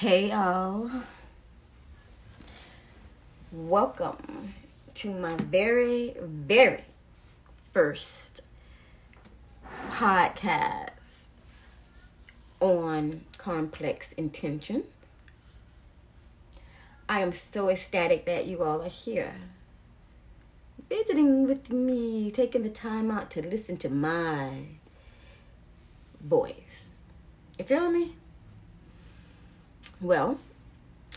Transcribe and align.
Hey 0.00 0.28
y'all. 0.28 0.90
Welcome 3.50 4.52
to 4.96 5.10
my 5.10 5.36
very, 5.36 6.14
very 6.20 6.84
first 7.72 8.42
podcast 9.88 10.90
on 12.60 13.22
Karmplex 13.38 14.14
Intuition. 14.18 14.84
I 17.08 17.20
am 17.20 17.32
so 17.32 17.70
ecstatic 17.70 18.26
that 18.26 18.44
you 18.44 18.62
all 18.62 18.82
are 18.82 18.90
here. 18.90 19.36
Visiting 20.90 21.46
with 21.46 21.72
me, 21.72 22.30
taking 22.30 22.64
the 22.64 22.68
time 22.68 23.10
out 23.10 23.30
to 23.30 23.40
listen 23.40 23.78
to 23.78 23.88
my 23.88 24.64
voice. 26.20 26.84
You 27.58 27.64
feel 27.64 27.90
me? 27.90 28.16
Well, 30.00 30.38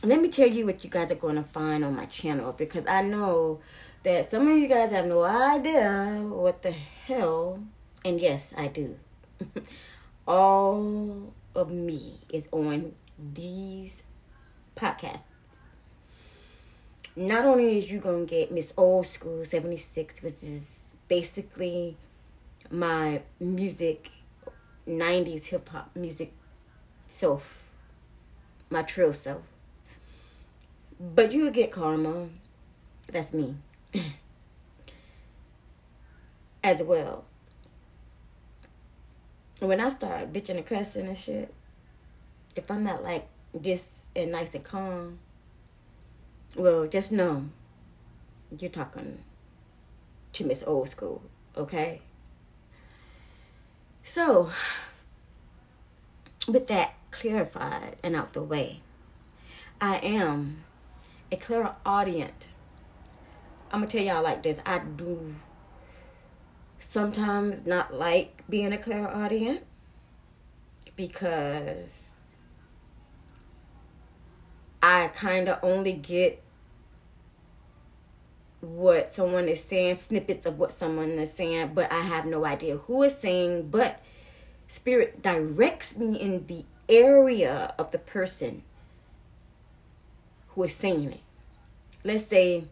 let 0.03 0.21
me 0.21 0.29
tell 0.29 0.47
you 0.47 0.65
what 0.65 0.85
you 0.85 0.89
guys 0.89 1.11
are 1.11 1.15
going 1.15 1.35
to 1.35 1.43
find 1.43 1.83
on 1.83 1.97
my 1.97 2.05
channel 2.05 2.53
because 2.53 2.87
I 2.87 3.01
know 3.01 3.59
that 4.03 4.31
some 4.31 4.47
of 4.47 4.57
you 4.57 4.69
guys 4.69 4.91
have 4.91 5.05
no 5.05 5.23
idea 5.23 6.21
what 6.29 6.61
the 6.61 6.71
hell, 6.71 7.61
and 8.05 8.21
yes, 8.21 8.53
I 8.57 8.67
do. 8.67 8.95
All 10.27 11.33
of 11.53 11.71
me 11.71 12.19
is 12.31 12.47
on 12.53 12.93
these 13.33 14.01
podcasts. 14.77 15.23
Not 17.17 17.43
only 17.43 17.79
is 17.79 17.91
you 17.91 17.99
gonna 17.99 18.23
get 18.23 18.49
Miss 18.49 18.71
Old 18.77 19.07
School 19.07 19.43
76, 19.43 20.23
which 20.23 20.41
is 20.41 20.85
basically 21.09 21.97
my 22.71 23.23
music 23.41 24.09
90s 24.87 25.47
hip 25.47 25.67
hop 25.67 25.89
music 25.95 26.31
self 27.09 27.68
my 28.69 28.83
true 28.83 29.13
self. 29.13 29.41
But 30.99 31.31
you 31.31 31.49
get 31.51 31.71
karma. 31.71 32.27
That's 33.11 33.33
me. 33.33 33.55
As 36.63 36.81
well. 36.83 37.25
When 39.59 39.79
I 39.79 39.89
start 39.89 40.31
bitching 40.31 40.57
and 40.57 40.65
cussing 40.65 41.07
and 41.07 41.17
shit, 41.17 41.53
if 42.55 42.69
I'm 42.69 42.83
not 42.83 43.03
like 43.03 43.27
this 43.53 44.01
and 44.15 44.31
nice 44.31 44.53
and 44.53 44.63
calm, 44.63 45.19
well, 46.55 46.87
just 46.87 47.11
know 47.11 47.45
you're 48.57 48.69
talking 48.69 49.19
to 50.33 50.43
Miss 50.43 50.63
Old 50.65 50.89
School, 50.89 51.21
okay? 51.55 52.01
So, 54.03 54.49
with 56.47 56.67
that 56.67 56.93
clarified 57.11 57.97
and 58.03 58.15
out 58.15 58.33
the 58.33 58.43
way. 58.43 58.81
I 59.81 59.97
am 59.97 60.63
a 61.31 61.37
clairaudient. 61.37 62.47
I'm 63.71 63.81
gonna 63.81 63.91
tell 63.91 64.03
y'all 64.03 64.23
like 64.23 64.43
this. 64.43 64.59
I 64.65 64.79
do 64.79 65.35
sometimes 66.79 67.65
not 67.65 67.93
like 67.93 68.43
being 68.49 68.73
a 68.73 68.77
clairaudient 68.77 69.61
because 70.95 72.07
I 74.81 75.07
kind 75.13 75.49
of 75.49 75.59
only 75.61 75.93
get 75.93 76.41
what 78.61 79.11
someone 79.13 79.47
is 79.47 79.63
saying, 79.63 79.95
snippets 79.95 80.45
of 80.45 80.59
what 80.59 80.73
someone 80.73 81.11
is 81.11 81.31
saying, 81.31 81.71
but 81.73 81.91
I 81.91 82.01
have 82.01 82.25
no 82.25 82.45
idea 82.45 82.77
who 82.77 83.03
is 83.03 83.17
saying. 83.17 83.69
But 83.69 84.01
Spirit 84.67 85.21
directs 85.21 85.97
me 85.97 86.19
in 86.19 86.45
the 86.47 86.65
area 86.89 87.73
of 87.77 87.91
the 87.91 87.99
person 87.99 88.63
who 90.49 90.63
is 90.63 90.73
saying 90.73 91.13
it. 91.13 91.21
Let's 92.03 92.25
say 92.25 92.65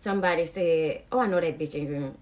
somebody 0.00 0.46
said, 0.46 1.02
Oh, 1.10 1.20
I 1.20 1.26
know 1.26 1.40
that 1.40 1.58
bitch 1.58 1.74
ain't 1.74 2.18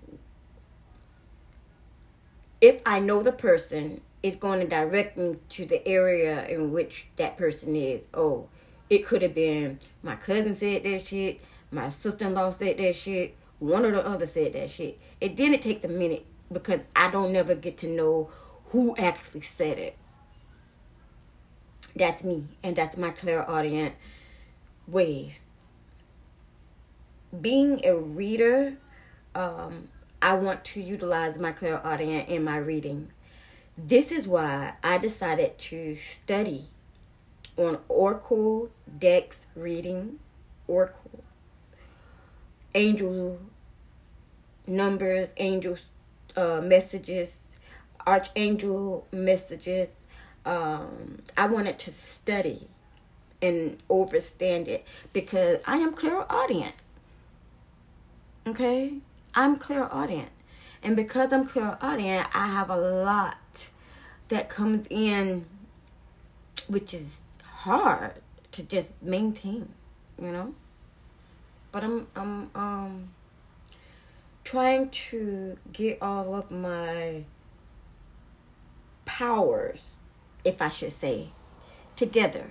If 2.61 2.81
I 2.87 2.99
know 2.99 3.23
the 3.23 3.33
person, 3.33 4.01
it's 4.23 4.37
going 4.37 4.61
to 4.61 4.67
direct 4.67 5.17
me 5.17 5.37
to 5.51 5.67
the 5.67 5.87
area 5.87 6.47
in 6.49 6.73
which 6.73 7.07
that 7.17 7.37
person 7.37 7.77
is. 7.77 8.03
Oh, 8.15 8.49
it 8.91 9.07
could 9.07 9.23
have 9.23 9.35
been 9.35 9.79
my 10.03 10.17
cousin 10.17 10.55
said 10.55 10.83
that 10.85 11.07
shit, 11.07 11.41
my 11.71 11.91
sister 11.91 12.27
in 12.27 12.35
law 12.35 12.51
said 12.51 12.79
that 12.79 12.97
shit, 12.97 13.37
one 13.59 13.85
or 13.85 13.91
the 13.91 14.05
other 14.07 14.27
said 14.27 14.55
that 14.55 14.71
shit. 14.71 14.99
It 15.21 15.37
didn't 15.37 15.61
take 15.61 15.85
a 15.85 15.89
minute 15.89 16.25
because 16.51 16.81
I 16.97 17.11
don't 17.11 17.33
never 17.33 17.55
get 17.55 17.79
to 17.79 17.87
know 17.89 18.31
who 18.67 18.97
actually 18.97 19.43
said 19.43 19.79
it. 19.79 19.97
That's 21.97 22.23
me, 22.23 22.45
and 22.63 22.77
that's 22.77 22.97
my 22.97 23.11
clairaudient 23.11 23.95
ways. 24.87 25.41
Being 27.41 27.85
a 27.85 27.97
reader, 27.97 28.77
um, 29.35 29.89
I 30.23 30.35
want 30.35 30.65
to 30.67 30.83
utilize 30.83 31.39
my 31.39 31.53
clairaudient 31.53 32.29
in 32.29 32.45
my 32.45 32.57
reading. 32.57 33.09
This 33.77 34.11
is 34.11 34.27
why 34.27 34.75
I 34.83 34.99
decided 34.99 35.59
to 35.59 35.95
study 35.95 36.65
on 37.57 37.79
Oracle 37.89 38.71
decks 38.99 39.47
reading, 39.55 40.19
Oracle, 40.67 41.23
angel 42.75 43.39
numbers, 44.67 45.29
angel 45.37 45.77
uh, 46.37 46.61
messages, 46.63 47.39
archangel 48.07 49.07
messages, 49.13 49.89
um, 50.49 51.19
I 51.37 51.47
wanted 51.47 51.79
to 51.81 51.91
study 51.93 52.69
and 53.41 53.77
overstand 53.89 54.67
it 54.67 54.85
because 55.13 55.61
I 55.67 55.77
am 55.77 55.93
clairaudient. 55.93 56.75
Okay? 58.47 58.95
I'm 59.35 59.59
clairaudient. 59.59 60.31
And 60.83 60.97
because 60.97 61.33
I'm 61.33 61.47
clairaudient, 61.47 62.29
I 62.35 62.49
have 62.49 62.71
a 62.71 62.77
lot 62.77 63.69
that 64.29 64.49
comes 64.49 64.87
in 64.91 65.45
which 66.67 66.93
is 66.93 67.23
hard 67.43 68.15
to 68.53 68.63
just 68.63 68.93
maintain, 69.03 69.69
you 70.21 70.31
know? 70.31 70.55
But 71.73 71.85
I'm 71.85 72.07
I'm 72.15 72.51
um 72.55 73.11
trying 74.45 74.89
to 74.91 75.59
get 75.73 75.99
all 76.01 76.35
of 76.35 76.51
my 76.51 77.25
powers 79.05 80.01
if 80.45 80.61
I 80.63 80.69
should 80.69 80.93
say, 80.93 81.29
together. 81.97 82.51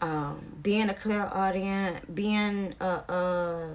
Um, 0.00 0.56
being 0.62 0.88
a 0.90 0.94
clairaudient, 0.94 2.14
being 2.14 2.74
a, 2.80 2.84
a 2.84 3.74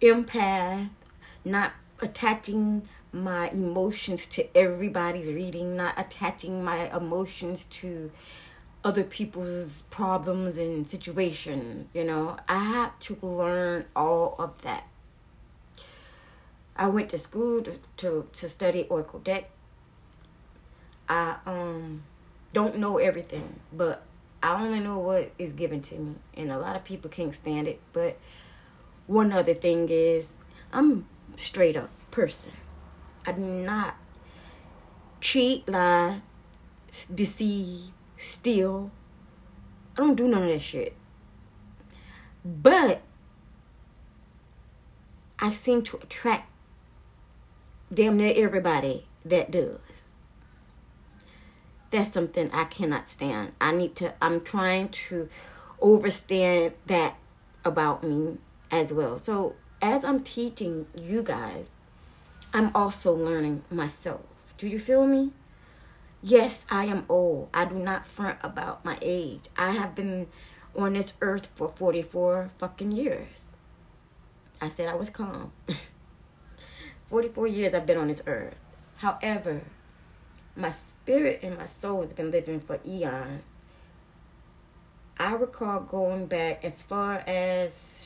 empath, 0.00 0.88
not 1.44 1.72
attaching 2.00 2.88
my 3.12 3.50
emotions 3.50 4.26
to 4.26 4.56
everybody's 4.56 5.28
reading, 5.28 5.76
not 5.76 5.98
attaching 5.98 6.64
my 6.64 6.94
emotions 6.96 7.66
to 7.66 8.10
other 8.84 9.04
people's 9.04 9.82
problems 9.90 10.56
and 10.56 10.88
situations. 10.88 11.94
You 11.94 12.04
know, 12.04 12.38
I 12.48 12.64
had 12.64 13.00
to 13.00 13.18
learn 13.20 13.84
all 13.94 14.34
of 14.38 14.62
that. 14.62 14.88
I 16.74 16.86
went 16.86 17.10
to 17.10 17.18
school 17.18 17.62
to, 17.62 17.78
to, 17.98 18.28
to 18.32 18.48
study 18.48 18.84
Oracle 18.88 19.20
deck 19.20 19.50
I 21.12 21.36
um 21.44 22.04
don't 22.54 22.78
know 22.78 22.96
everything, 22.96 23.60
but 23.70 24.02
I 24.42 24.58
only 24.62 24.80
know 24.80 24.98
what 24.98 25.30
is 25.38 25.52
given 25.52 25.82
to 25.82 25.94
me, 25.94 26.14
and 26.34 26.50
a 26.50 26.58
lot 26.58 26.74
of 26.74 26.84
people 26.84 27.10
can't 27.10 27.34
stand 27.34 27.68
it. 27.68 27.80
But 27.92 28.16
one 29.06 29.30
other 29.30 29.52
thing 29.52 29.88
is, 29.90 30.28
I'm 30.72 31.06
straight 31.36 31.76
up 31.76 31.90
person. 32.10 32.52
I 33.26 33.32
do 33.32 33.42
not 33.42 33.96
cheat, 35.20 35.68
lie, 35.68 36.22
deceive, 37.14 37.90
steal. 38.16 38.90
I 39.98 40.00
don't 40.00 40.16
do 40.16 40.26
none 40.26 40.44
of 40.44 40.48
that 40.48 40.62
shit. 40.62 40.96
But 42.42 43.02
I 45.38 45.52
seem 45.52 45.82
to 45.82 45.98
attract 45.98 46.50
damn 47.92 48.16
near 48.16 48.32
everybody 48.34 49.06
that 49.26 49.50
does 49.50 49.78
that's 51.92 52.12
something 52.12 52.50
I 52.52 52.64
cannot 52.64 53.08
stand. 53.08 53.52
I 53.60 53.72
need 53.72 53.94
to, 53.96 54.14
I'm 54.20 54.40
trying 54.40 54.88
to 54.88 55.28
overstand 55.80 56.72
that 56.86 57.16
about 57.64 58.02
me 58.02 58.38
as 58.70 58.92
well. 58.92 59.18
So 59.18 59.54
as 59.80 60.02
I'm 60.04 60.22
teaching 60.22 60.86
you 60.96 61.22
guys, 61.22 61.66
I'm 62.54 62.74
also 62.74 63.12
learning 63.12 63.62
myself. 63.70 64.22
Do 64.58 64.66
you 64.66 64.78
feel 64.78 65.06
me? 65.06 65.32
Yes, 66.22 66.64
I 66.70 66.86
am 66.86 67.04
old. 67.08 67.48
I 67.52 67.66
do 67.66 67.74
not 67.74 68.06
front 68.06 68.38
about 68.42 68.84
my 68.84 68.96
age. 69.02 69.42
I 69.56 69.72
have 69.72 69.94
been 69.94 70.28
on 70.74 70.94
this 70.94 71.14
earth 71.20 71.46
for 71.54 71.68
44 71.68 72.50
fucking 72.58 72.92
years. 72.92 73.52
I 74.60 74.70
said 74.70 74.88
I 74.88 74.94
was 74.94 75.10
calm. 75.10 75.52
44 77.10 77.46
years 77.48 77.74
I've 77.74 77.86
been 77.86 77.98
on 77.98 78.08
this 78.08 78.22
earth. 78.26 78.54
However, 78.98 79.62
my 80.56 80.70
spirit 80.70 81.40
and 81.42 81.56
my 81.58 81.66
soul 81.66 82.02
has 82.02 82.12
been 82.12 82.30
living 82.30 82.60
for 82.60 82.78
eons. 82.86 83.42
I 85.18 85.34
recall 85.34 85.80
going 85.80 86.26
back 86.26 86.64
as 86.64 86.82
far 86.82 87.22
as 87.26 88.02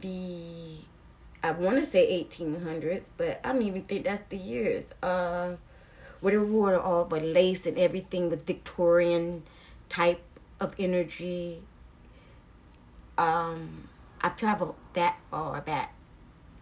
the 0.00 0.78
I 1.42 1.52
want 1.52 1.76
to 1.78 1.86
say 1.86 2.26
1800s, 2.28 3.04
but 3.16 3.40
I 3.44 3.52
don't 3.52 3.62
even 3.62 3.82
think 3.82 4.04
that's 4.04 4.28
the 4.28 4.36
years. 4.36 4.86
Uh, 5.02 5.52
where 6.20 6.32
they 6.32 6.38
wore 6.38 6.78
all 6.78 7.04
the 7.04 7.20
lace 7.20 7.64
and 7.64 7.78
everything 7.78 8.28
was 8.28 8.42
Victorian 8.42 9.44
type 9.88 10.20
of 10.60 10.74
energy. 10.78 11.62
Um, 13.16 13.88
I've 14.20 14.36
traveled 14.36 14.74
that 14.94 15.18
far 15.30 15.60
back 15.60 15.94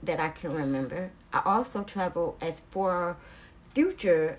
that 0.03 0.21
I 0.21 0.29
can 0.29 0.53
remember. 0.53 1.11
I 1.33 1.43
also 1.45 1.83
traveled 1.83 2.37
as 2.41 2.61
far 2.61 3.17
future 3.77 4.39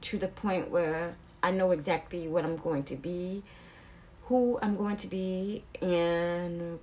to 0.00 0.16
the 0.16 0.28
point 0.28 0.70
where 0.70 1.16
I 1.42 1.50
know 1.50 1.72
exactly 1.72 2.28
what 2.28 2.44
I'm 2.44 2.56
going 2.56 2.84
to 2.84 2.94
be, 2.94 3.42
who 4.26 4.60
I'm 4.62 4.76
going 4.76 4.96
to 4.98 5.08
be, 5.08 5.64
and 5.82 6.78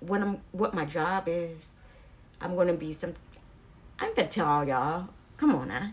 what 0.00 0.20
I'm 0.20 0.40
what 0.50 0.74
my 0.74 0.84
job 0.84 1.28
is. 1.28 1.68
I'm 2.40 2.56
gonna 2.56 2.74
be 2.74 2.92
some. 2.94 3.14
I'm 4.00 4.12
gonna 4.16 4.26
tell 4.26 4.46
all 4.46 4.64
y'all. 4.64 5.08
Come 5.36 5.54
on 5.54 5.68
now. 5.68 5.92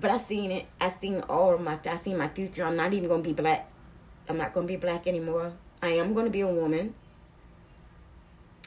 But 0.00 0.10
I 0.10 0.18
seen 0.18 0.50
it. 0.50 0.66
I 0.80 0.88
seen 0.88 1.20
all 1.28 1.54
of 1.54 1.60
my. 1.60 1.78
I 1.84 1.96
seen 1.98 2.18
my 2.18 2.26
future. 2.26 2.64
I'm 2.64 2.76
not 2.76 2.92
even 2.92 3.08
gonna 3.08 3.22
be 3.22 3.34
black. 3.34 3.70
I'm 4.28 4.36
not 4.36 4.52
gonna 4.52 4.66
be 4.66 4.74
black 4.74 5.06
anymore. 5.06 5.52
I 5.80 5.90
am 5.90 6.12
gonna 6.12 6.30
be 6.30 6.40
a 6.40 6.48
woman. 6.48 6.94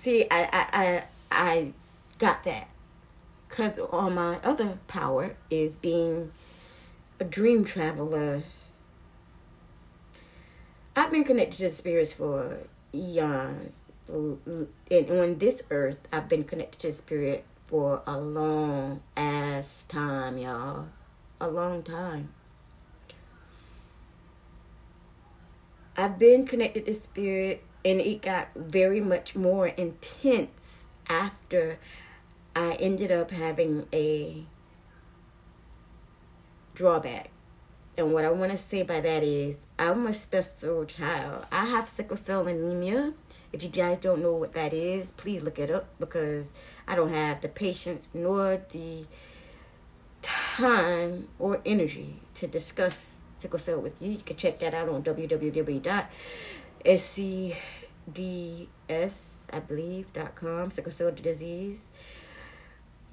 See, 0.02 0.28
I 0.32 0.48
I 0.54 0.64
I, 0.72 1.04
I 1.30 1.74
got 2.20 2.46
that. 2.46 2.70
Cause 3.50 3.80
all 3.80 4.10
my 4.10 4.36
other 4.44 4.78
power 4.88 5.36
is 5.50 5.76
being 5.76 6.32
a 7.20 7.24
dream 7.24 7.64
traveler. 7.64 8.44
I've 10.96 11.12
been 11.12 11.24
connected 11.24 11.58
to 11.60 11.70
spirits 11.70 12.14
for 12.14 12.58
eons 12.94 13.86
and 14.10 15.10
on 15.10 15.38
this 15.38 15.62
earth, 15.70 16.00
I've 16.12 16.30
been 16.30 16.44
connected 16.44 16.80
to 16.80 16.92
spirit 16.92 17.44
for 17.66 18.02
a 18.08 18.20
long 18.20 19.02
ass 19.16 19.84
time, 19.88 20.38
y'all. 20.38 20.88
A 21.42 21.50
long 21.50 21.84
time. 21.84 22.30
I've 25.96 26.18
been 26.18 26.46
connected 26.46 26.86
to 26.86 26.94
spirit, 26.94 27.64
and 27.84 28.00
it 28.00 28.22
got 28.22 28.50
very 28.56 29.02
much 29.02 29.36
more 29.36 29.68
intense 29.68 30.84
after 31.10 31.80
I 32.58 32.74
ended 32.80 33.12
up 33.12 33.32
having 33.32 33.88
a 33.94 34.46
drawback. 36.74 37.30
And 37.98 38.14
what 38.14 38.26
I 38.26 38.32
want 38.32 38.52
to 38.52 38.58
say 38.58 38.84
by 38.84 39.00
that 39.00 39.24
is, 39.24 39.66
I'm 39.80 40.06
a 40.08 40.14
special 40.14 40.86
child. 40.86 41.46
I 41.52 41.66
have 41.66 41.90
sickle 41.90 42.18
cell 42.18 42.48
anemia 42.48 43.14
if 43.54 43.64
you 43.64 43.70
guys 43.70 44.00
don't 44.00 44.22
know 44.22 44.34
what 44.34 44.54
that 44.54 44.74
is, 44.74 45.12
please 45.12 45.42
look 45.42 45.58
it 45.58 45.72
up 45.72 45.88
because 46.00 46.54
I 46.88 46.96
don't 46.96 47.10
have 47.10 47.42
the 47.42 47.50
patience 47.50 48.10
nor 48.14 48.62
the 48.72 49.06
time 50.22 51.30
or 51.40 51.62
energy 51.66 52.20
to 52.36 52.48
discuss 52.48 53.20
sickle 53.34 53.60
cell 53.60 53.80
with 53.80 54.02
you. 54.02 54.12
You 54.12 54.18
can 54.18 54.36
check 54.36 54.60
that 54.60 54.74
out 54.74 54.90
on 54.90 55.02
www.scds, 55.04 56.08
I 59.54 59.60
believe, 59.60 60.08
com, 60.36 60.70
sickle 60.70 60.92
cell 60.92 61.12
disease. 61.12 61.80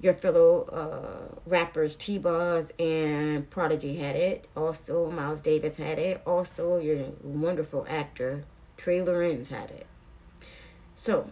Your 0.05 0.13
fellow 0.13 0.65
uh, 0.65 1.35
rappers 1.47 1.95
T-Boz 1.95 2.71
and 2.77 3.49
Prodigy 3.49 3.95
had 3.95 4.15
it. 4.15 4.47
Also, 4.55 5.09
Miles 5.09 5.41
Davis 5.41 5.77
had 5.77 5.97
it. 5.97 6.21
Also, 6.27 6.77
your 6.77 7.07
wonderful 7.23 7.87
actor 7.89 8.43
Trey 8.77 9.01
Lorenz 9.01 9.47
had 9.47 9.71
it. 9.71 9.87
So, 10.93 11.27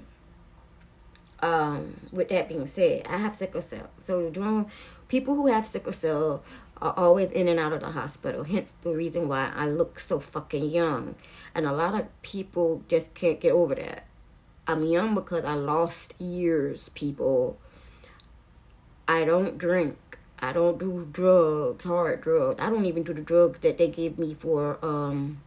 um, 1.39 1.99
with 2.11 2.29
that 2.29 2.49
being 2.49 2.67
said, 2.67 3.05
I 3.07 3.17
have 3.17 3.35
sickle 3.35 3.61
cell. 3.61 3.91
So, 3.99 4.65
people 5.07 5.35
who 5.35 5.45
have 5.45 5.67
sickle 5.67 5.93
cell 5.93 6.43
are 6.81 6.95
always 6.97 7.29
in 7.29 7.47
and 7.47 7.59
out 7.59 7.73
of 7.73 7.81
the 7.81 7.91
hospital. 7.91 8.43
Hence 8.43 8.73
the 8.81 8.89
reason 8.89 9.27
why 9.27 9.51
I 9.55 9.67
look 9.67 9.99
so 9.99 10.19
fucking 10.19 10.71
young. 10.71 11.13
And 11.53 11.67
a 11.67 11.71
lot 11.73 11.93
of 11.93 12.07
people 12.23 12.81
just 12.87 13.13
can't 13.13 13.39
get 13.39 13.51
over 13.51 13.75
that. 13.75 14.07
I'm 14.65 14.83
young 14.83 15.13
because 15.13 15.45
I 15.45 15.53
lost 15.53 16.19
years, 16.19 16.89
people. 16.95 17.59
I 19.07 19.25
don't 19.25 19.57
drink. 19.57 19.97
I 20.39 20.53
don't 20.53 20.77
do 20.77 21.07
drugs, 21.11 21.83
hard 21.85 22.21
drugs. 22.21 22.61
I 22.61 22.69
don't 22.69 22.85
even 22.85 23.03
do 23.03 23.13
the 23.13 23.21
drugs 23.21 23.59
that 23.61 23.77
they 23.77 23.87
give 23.87 24.17
me 24.19 24.33
for 24.33 24.83
um 24.83 25.41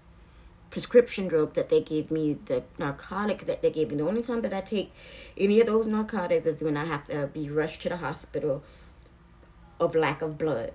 prescription 0.70 1.28
drugs 1.28 1.54
that 1.54 1.70
they 1.70 1.80
gave 1.80 2.10
me, 2.10 2.36
the 2.46 2.62
narcotic 2.78 3.46
that 3.46 3.62
they 3.62 3.70
gave 3.70 3.90
me. 3.90 3.96
The 3.96 4.06
only 4.06 4.22
time 4.22 4.42
that 4.42 4.52
I 4.52 4.60
take 4.60 4.92
any 5.36 5.60
of 5.60 5.66
those 5.66 5.86
narcotics 5.86 6.46
is 6.46 6.62
when 6.62 6.76
I 6.76 6.84
have 6.84 7.04
to 7.04 7.28
be 7.28 7.48
rushed 7.48 7.82
to 7.82 7.88
the 7.88 7.96
hospital 7.96 8.62
of 9.80 9.94
lack 9.94 10.22
of 10.22 10.36
blood. 10.36 10.72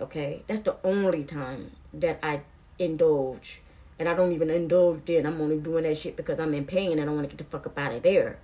Okay? 0.00 0.44
That's 0.46 0.62
the 0.62 0.76
only 0.84 1.24
time 1.24 1.72
that 1.92 2.20
I 2.22 2.42
indulge. 2.78 3.60
And 3.98 4.08
I 4.08 4.14
don't 4.14 4.32
even 4.32 4.48
indulge 4.48 5.00
then. 5.06 5.26
I'm 5.26 5.40
only 5.40 5.58
doing 5.58 5.84
that 5.84 5.98
shit 5.98 6.16
because 6.16 6.38
I'm 6.38 6.54
in 6.54 6.64
pain 6.64 6.98
and 6.98 7.10
I 7.10 7.12
want 7.12 7.28
to 7.28 7.36
get 7.36 7.38
the 7.38 7.50
fuck 7.50 7.66
up 7.66 7.78
out 7.78 7.92
of 7.92 8.02
there. 8.02 8.38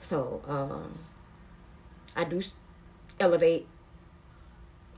So, 0.00 0.42
um, 0.46 0.98
I 2.16 2.24
do 2.24 2.42
elevate 3.20 3.66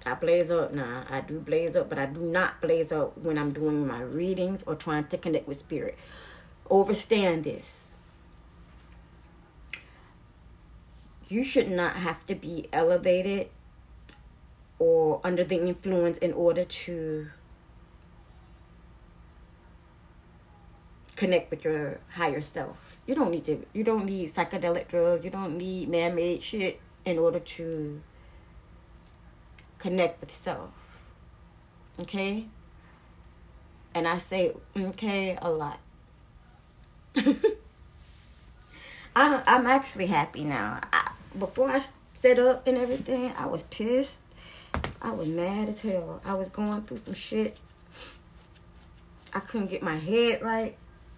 I 0.06 0.14
blaze 0.14 0.50
up 0.50 0.72
Nah, 0.72 1.04
I 1.10 1.20
do 1.20 1.38
blaze 1.40 1.76
up, 1.76 1.88
but 1.88 1.98
I 1.98 2.06
do 2.06 2.20
not 2.20 2.60
blaze 2.60 2.90
up 2.92 3.18
when 3.18 3.36
I'm 3.36 3.52
doing 3.52 3.86
my 3.86 4.00
readings 4.00 4.62
or 4.66 4.74
trying 4.74 5.06
to 5.08 5.18
connect 5.18 5.46
with 5.46 5.58
spirit. 5.58 5.98
Overstand 6.70 7.44
this. 7.44 7.94
You 11.28 11.44
should 11.44 11.70
not 11.70 11.96
have 11.96 12.24
to 12.26 12.34
be 12.34 12.68
elevated 12.72 13.50
or 14.78 15.20
under 15.22 15.44
the 15.44 15.60
influence 15.60 16.18
in 16.18 16.32
order 16.32 16.64
to 16.64 17.28
connect 21.14 21.50
with 21.50 21.64
your 21.64 22.00
higher 22.14 22.40
self. 22.40 22.96
You 23.06 23.14
don't 23.14 23.30
need 23.30 23.44
to 23.44 23.66
you 23.74 23.84
don't 23.84 24.06
need 24.06 24.34
psychedelic 24.34 24.88
drugs, 24.88 25.24
you 25.24 25.30
don't 25.30 25.58
need 25.58 25.88
man-made 25.88 26.42
shit 26.42 26.80
in 27.04 27.18
order 27.18 27.38
to 27.38 28.00
connect 29.80 30.20
with 30.20 30.32
self. 30.32 30.70
Okay? 31.98 32.46
And 33.94 34.06
I 34.06 34.18
say 34.18 34.52
okay 34.76 35.36
a 35.42 35.50
lot. 35.50 35.80
I'm 39.16 39.42
I'm 39.44 39.66
actually 39.66 40.06
happy 40.06 40.44
now. 40.44 40.78
I, 40.92 41.10
before 41.36 41.68
I 41.68 41.82
set 42.14 42.38
up 42.38 42.68
and 42.68 42.78
everything, 42.78 43.32
I 43.36 43.46
was 43.46 43.64
pissed. 43.64 44.18
I 45.02 45.10
was 45.10 45.28
mad 45.28 45.68
as 45.68 45.80
hell. 45.80 46.20
I 46.24 46.34
was 46.34 46.48
going 46.48 46.82
through 46.82 46.98
some 46.98 47.14
shit. 47.14 47.58
I 49.34 49.40
couldn't 49.40 49.70
get 49.70 49.82
my 49.82 49.96
head 49.96 50.42
right. 50.42 50.76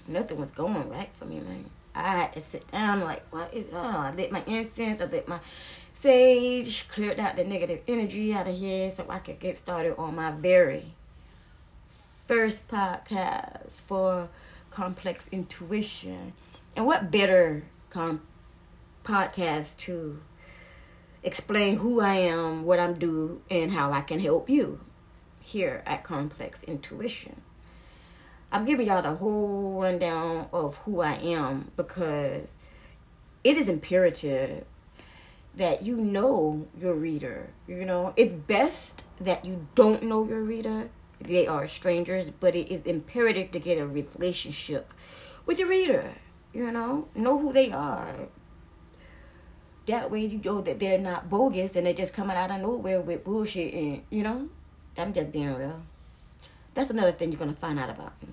Nothing 0.08 0.38
was 0.38 0.50
going 0.52 0.88
right 0.88 1.10
for 1.18 1.26
me, 1.26 1.40
man. 1.40 1.64
I 1.94 2.02
had 2.02 2.32
to 2.34 2.42
sit 2.42 2.70
down 2.70 3.00
like, 3.00 3.22
what 3.30 3.52
is, 3.52 3.66
oh, 3.72 3.76
I 3.78 4.12
lit 4.14 4.32
my 4.32 4.42
incense, 4.46 5.00
I 5.00 5.04
lit 5.04 5.28
my 5.28 5.38
sage, 5.94 6.88
cleared 6.88 7.20
out 7.20 7.36
the 7.36 7.44
negative 7.44 7.80
energy 7.86 8.32
out 8.34 8.48
of 8.48 8.56
here 8.56 8.90
so 8.90 9.06
I 9.08 9.18
could 9.18 9.38
get 9.38 9.58
started 9.58 9.96
on 9.96 10.16
my 10.16 10.30
very 10.30 10.94
first 12.26 12.68
podcast 12.68 13.82
for 13.82 14.28
Karmplex 14.70 15.30
Intuition. 15.30 16.32
And 16.76 16.86
what 16.86 17.10
better 17.10 17.64
com- 17.90 18.22
podcast 19.04 19.76
to 19.78 20.20
explain 21.22 21.76
who 21.76 22.00
I 22.00 22.14
am, 22.14 22.64
what 22.64 22.80
I'm 22.80 22.94
doing, 22.94 23.42
and 23.50 23.72
how 23.72 23.92
I 23.92 24.00
can 24.00 24.20
help 24.20 24.48
you 24.48 24.80
here 25.40 25.82
at 25.86 26.04
Karmplex 26.04 26.64
Intuition. 26.66 27.42
I'm 28.50 28.64
giving 28.64 28.86
y'all 28.86 29.02
the 29.02 29.14
whole 29.14 29.80
rundown 29.80 30.48
of 30.52 30.76
who 30.78 31.00
I 31.00 31.14
am 31.14 31.70
because 31.76 32.52
it 33.44 33.56
is 33.56 33.68
imperative 33.68 34.64
that 35.54 35.82
you 35.82 35.96
know 35.96 36.66
your 36.78 36.94
reader. 36.94 37.50
You 37.66 37.84
know, 37.84 38.12
it's 38.16 38.34
best 38.34 39.04
that 39.20 39.44
you 39.44 39.66
don't 39.74 40.02
know 40.02 40.26
your 40.26 40.42
reader. 40.42 40.88
They 41.20 41.46
are 41.46 41.66
strangers, 41.68 42.30
but 42.30 42.56
it 42.56 42.72
is 42.72 42.82
imperative 42.84 43.52
to 43.52 43.60
get 43.60 43.78
a 43.78 43.86
relationship 43.86 44.92
with 45.46 45.58
your 45.58 45.68
reader. 45.68 46.14
You 46.52 46.70
know, 46.70 47.08
know 47.14 47.38
who 47.38 47.52
they 47.52 47.70
are. 47.70 48.28
That 49.86 50.10
way 50.10 50.24
you 50.24 50.40
know 50.44 50.60
that 50.60 50.78
they're 50.78 50.98
not 50.98 51.28
bogus 51.28 51.76
and 51.76 51.86
they're 51.86 51.94
just 51.94 52.14
coming 52.14 52.36
out 52.36 52.50
of 52.50 52.60
nowhere 52.60 53.00
with 53.00 53.24
bullshit 53.24 53.74
and 53.74 54.02
you 54.10 54.22
know, 54.22 54.48
I'm 54.96 55.12
just 55.12 55.32
being 55.32 55.54
real. 55.54 55.82
That's 56.74 56.90
another 56.90 57.12
thing 57.12 57.32
you're 57.32 57.38
gonna 57.38 57.54
find 57.54 57.78
out 57.78 57.90
about 57.90 58.20
me. 58.22 58.28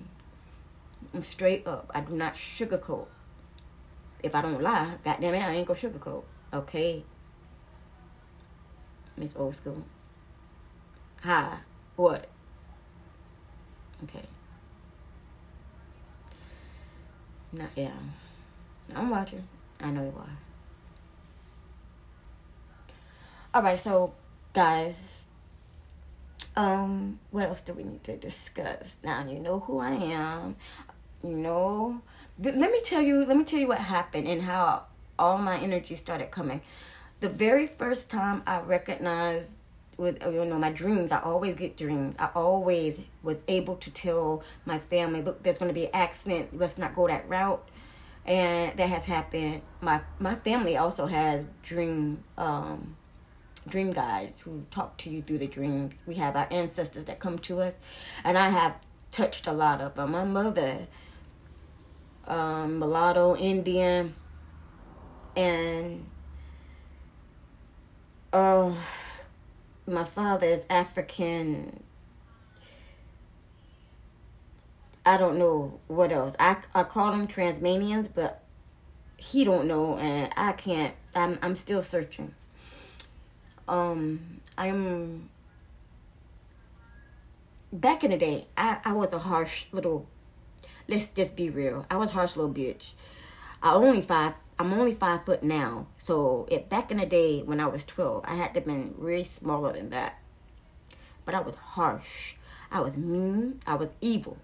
I'm 1.12 1.22
straight 1.22 1.66
up. 1.66 1.90
I 1.94 2.00
do 2.00 2.14
not 2.14 2.34
sugarcoat. 2.34 3.06
If 4.22 4.34
I 4.34 4.42
don't 4.42 4.62
lie, 4.62 4.94
goddamn 5.04 5.34
it, 5.34 5.42
I 5.42 5.54
ain't 5.54 5.66
gonna 5.66 5.78
sugarcoat. 5.78 6.22
Okay. 6.52 7.04
Miss 9.16 9.36
Old 9.36 9.54
School. 9.54 9.84
Hi. 11.22 11.58
What? 11.96 12.28
Okay. 14.04 14.24
Not 17.52 17.70
yeah. 17.76 17.90
I'm 18.94 19.10
watching. 19.10 19.46
I 19.80 19.90
know 19.90 20.02
you 20.02 20.14
are. 20.16 20.38
All 23.52 23.62
right, 23.62 23.78
so 23.78 24.14
guys, 24.52 25.24
um, 26.56 27.18
what 27.30 27.48
else 27.48 27.60
do 27.60 27.72
we 27.72 27.82
need 27.82 28.04
to 28.04 28.16
discuss? 28.16 28.96
Now 29.02 29.26
you 29.26 29.40
know 29.40 29.60
who 29.60 29.80
I 29.80 29.90
am. 29.90 30.56
You 31.22 31.36
know, 31.36 32.02
let 32.38 32.56
me 32.56 32.80
tell 32.82 33.02
you. 33.02 33.24
Let 33.24 33.36
me 33.36 33.44
tell 33.44 33.58
you 33.58 33.68
what 33.68 33.78
happened 33.78 34.28
and 34.28 34.42
how 34.42 34.86
all 35.20 35.38
my 35.38 35.58
energy 35.58 35.94
started 35.94 36.30
coming. 36.30 36.62
The 37.20 37.28
very 37.28 37.66
first 37.66 38.08
time 38.08 38.42
I 38.46 38.60
recognized 38.60 39.52
with 39.96 40.22
you 40.22 40.44
know 40.44 40.58
my 40.58 40.72
dreams, 40.72 41.12
I 41.12 41.20
always 41.20 41.56
get 41.56 41.76
dreams. 41.76 42.16
I 42.18 42.30
always 42.34 42.98
was 43.22 43.42
able 43.46 43.76
to 43.76 43.90
tell 43.90 44.42
my 44.64 44.78
family, 44.78 45.22
look, 45.22 45.42
there's 45.42 45.58
going 45.58 45.68
to 45.68 45.74
be 45.74 45.84
an 45.86 45.94
accident. 45.94 46.58
Let's 46.58 46.78
not 46.78 46.94
go 46.94 47.06
that 47.06 47.28
route 47.28 47.68
and 48.26 48.76
that 48.76 48.88
has 48.88 49.04
happened. 49.04 49.62
My 49.80 50.00
my 50.18 50.34
family 50.34 50.76
also 50.76 51.06
has 51.06 51.46
dream 51.62 52.22
um, 52.36 52.96
dream 53.68 53.92
guides 53.92 54.40
who 54.40 54.64
talk 54.70 54.96
to 54.98 55.10
you 55.10 55.22
through 55.22 55.38
the 55.38 55.46
dreams. 55.46 55.94
We 56.06 56.14
have 56.16 56.36
our 56.36 56.48
ancestors 56.50 57.06
that 57.06 57.18
come 57.18 57.38
to 57.40 57.60
us, 57.60 57.74
and 58.24 58.38
I 58.38 58.50
have 58.50 58.76
touched 59.10 59.46
a 59.46 59.52
lot 59.52 59.80
of 59.80 59.94
them. 59.94 60.12
My 60.12 60.24
mother, 60.24 60.86
um, 62.26 62.78
mulatto, 62.78 63.36
Indian, 63.36 64.14
and 65.36 66.06
uh, 68.32 68.72
my 69.86 70.04
father 70.04 70.46
is 70.46 70.64
African 70.70 71.82
I 75.04 75.16
don't 75.16 75.38
know 75.38 75.80
what 75.88 76.12
else. 76.12 76.34
I 76.38 76.58
I 76.74 76.84
call 76.84 77.10
them 77.12 77.26
Transmanians, 77.26 78.10
but 78.14 78.42
he 79.16 79.44
don't 79.44 79.66
know, 79.66 79.96
and 79.98 80.32
I 80.36 80.52
can't. 80.52 80.94
I'm 81.14 81.38
I'm 81.42 81.54
still 81.54 81.82
searching. 81.82 82.34
Um, 83.66 84.40
I'm. 84.58 85.30
Back 87.72 88.04
in 88.04 88.10
the 88.10 88.18
day, 88.18 88.46
I 88.56 88.78
I 88.84 88.92
was 88.92 89.12
a 89.12 89.18
harsh 89.18 89.66
little. 89.72 90.06
Let's 90.86 91.08
just 91.08 91.34
be 91.34 91.48
real. 91.50 91.86
I 91.90 91.96
was 91.96 92.10
harsh 92.10 92.36
little 92.36 92.52
bitch. 92.52 92.92
I 93.62 93.72
only 93.72 94.02
five. 94.02 94.34
I'm 94.60 94.74
only 94.74 94.94
five 94.94 95.24
foot 95.24 95.42
now. 95.42 95.86
So 95.96 96.46
it, 96.50 96.68
back 96.68 96.90
in 96.90 96.98
the 96.98 97.06
day 97.06 97.40
when 97.40 97.60
I 97.60 97.66
was 97.66 97.82
twelve, 97.82 98.26
I 98.26 98.34
had 98.34 98.52
to 98.52 98.60
been 98.60 98.94
really 98.98 99.24
smaller 99.24 99.72
than 99.72 99.88
that. 99.88 100.18
But 101.24 101.34
I 101.34 101.40
was 101.40 101.54
harsh. 101.54 102.34
I 102.70 102.80
was 102.80 102.94
mean. 102.94 103.60
I 103.66 103.76
was 103.76 103.88
evil. 104.02 104.36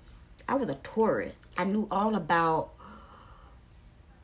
I 0.48 0.54
was 0.54 0.70
a 0.70 0.76
tourist. 0.76 1.40
I 1.58 1.64
knew 1.64 1.86
all 1.90 2.14
about 2.14 2.70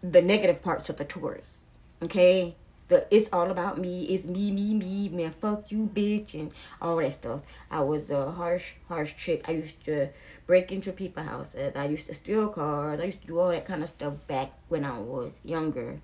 the 0.00 0.22
negative 0.22 0.62
parts 0.62 0.88
of 0.88 0.96
the 0.96 1.04
tourist. 1.04 1.58
Okay? 2.00 2.56
The 2.92 3.06
it's 3.10 3.30
all 3.32 3.50
about 3.50 3.78
me, 3.78 4.04
it's 4.04 4.26
me, 4.26 4.50
me, 4.50 4.74
me, 4.74 5.08
man, 5.08 5.32
fuck 5.32 5.72
you, 5.72 5.88
bitch, 5.94 6.34
and 6.34 6.52
all 6.78 6.96
that 6.98 7.14
stuff. 7.14 7.40
I 7.70 7.80
was 7.80 8.10
a 8.10 8.32
harsh, 8.32 8.74
harsh 8.86 9.14
chick. 9.16 9.48
I 9.48 9.52
used 9.52 9.82
to 9.86 10.10
break 10.46 10.70
into 10.70 10.92
people's 10.92 11.24
houses. 11.24 11.72
I 11.74 11.86
used 11.86 12.06
to 12.08 12.12
steal 12.12 12.48
cars. 12.48 13.00
I 13.00 13.04
used 13.04 13.22
to 13.22 13.26
do 13.26 13.38
all 13.38 13.48
that 13.48 13.64
kind 13.64 13.82
of 13.82 13.88
stuff 13.88 14.12
back 14.26 14.52
when 14.68 14.84
I 14.84 14.98
was 14.98 15.38
younger. 15.42 16.02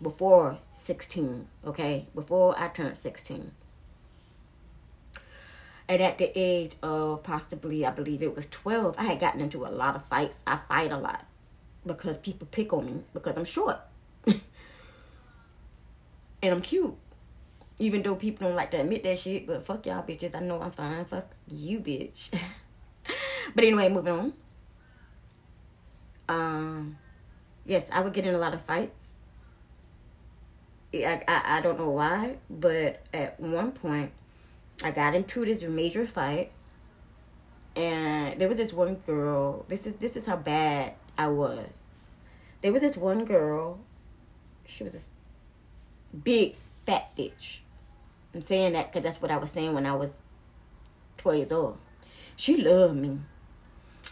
Before 0.00 0.56
16, 0.82 1.46
okay? 1.66 2.06
Before 2.14 2.58
I 2.58 2.68
turned 2.68 2.96
16. 2.96 3.50
And 5.90 6.00
at 6.00 6.16
the 6.16 6.32
age 6.34 6.72
of 6.82 7.22
possibly, 7.22 7.84
I 7.84 7.90
believe 7.90 8.22
it 8.22 8.34
was 8.34 8.46
12, 8.46 8.94
I 8.98 9.02
had 9.02 9.20
gotten 9.20 9.42
into 9.42 9.66
a 9.66 9.68
lot 9.68 9.94
of 9.94 10.06
fights. 10.06 10.38
I 10.46 10.56
fight 10.56 10.90
a 10.90 10.96
lot 10.96 11.26
because 11.84 12.16
people 12.16 12.48
pick 12.50 12.72
on 12.72 12.86
me 12.86 13.02
because 13.12 13.36
I'm 13.36 13.44
short. 13.44 13.80
And 16.42 16.54
I'm 16.54 16.60
cute. 16.60 16.96
Even 17.78 18.02
though 18.02 18.14
people 18.14 18.46
don't 18.46 18.56
like 18.56 18.70
to 18.72 18.80
admit 18.80 19.02
that 19.04 19.18
shit, 19.18 19.46
but 19.46 19.64
fuck 19.64 19.86
y'all 19.86 20.02
bitches. 20.02 20.34
I 20.34 20.40
know 20.40 20.60
I'm 20.60 20.70
fine. 20.70 21.04
Fuck 21.06 21.34
you, 21.48 21.80
bitch. 21.80 22.28
but 23.54 23.64
anyway, 23.64 23.88
moving 23.88 24.12
on. 24.12 24.32
Um, 26.28 26.98
yes, 27.64 27.88
I 27.92 28.00
would 28.00 28.12
get 28.12 28.26
in 28.26 28.34
a 28.34 28.38
lot 28.38 28.54
of 28.54 28.60
fights. 28.62 29.06
I, 30.92 31.22
I, 31.26 31.58
I 31.58 31.60
don't 31.60 31.78
know 31.78 31.90
why, 31.90 32.36
but 32.48 33.02
at 33.12 33.38
one 33.40 33.72
point, 33.72 34.12
I 34.82 34.90
got 34.90 35.14
into 35.14 35.44
this 35.44 35.62
major 35.62 36.06
fight, 36.06 36.52
and 37.76 38.40
there 38.40 38.48
was 38.48 38.58
this 38.58 38.72
one 38.72 38.96
girl. 39.06 39.64
This 39.68 39.86
is 39.86 39.94
this 39.94 40.16
is 40.16 40.26
how 40.26 40.36
bad 40.36 40.94
I 41.16 41.28
was. 41.28 41.78
There 42.62 42.72
was 42.72 42.82
this 42.82 42.96
one 42.96 43.24
girl. 43.24 43.80
She 44.66 44.84
was 44.84 45.10
big 46.24 46.56
fat 46.86 47.16
bitch. 47.16 47.58
I'm 48.34 48.42
saying 48.42 48.74
that 48.74 48.92
because 48.92 49.04
that's 49.04 49.20
what 49.20 49.30
I 49.30 49.36
was 49.36 49.50
saying 49.50 49.74
when 49.74 49.86
I 49.86 49.94
was 49.94 50.12
twelve 51.18 51.38
years 51.38 51.52
old. 51.52 51.78
She 52.36 52.56
loved 52.56 52.96
me. 52.96 53.18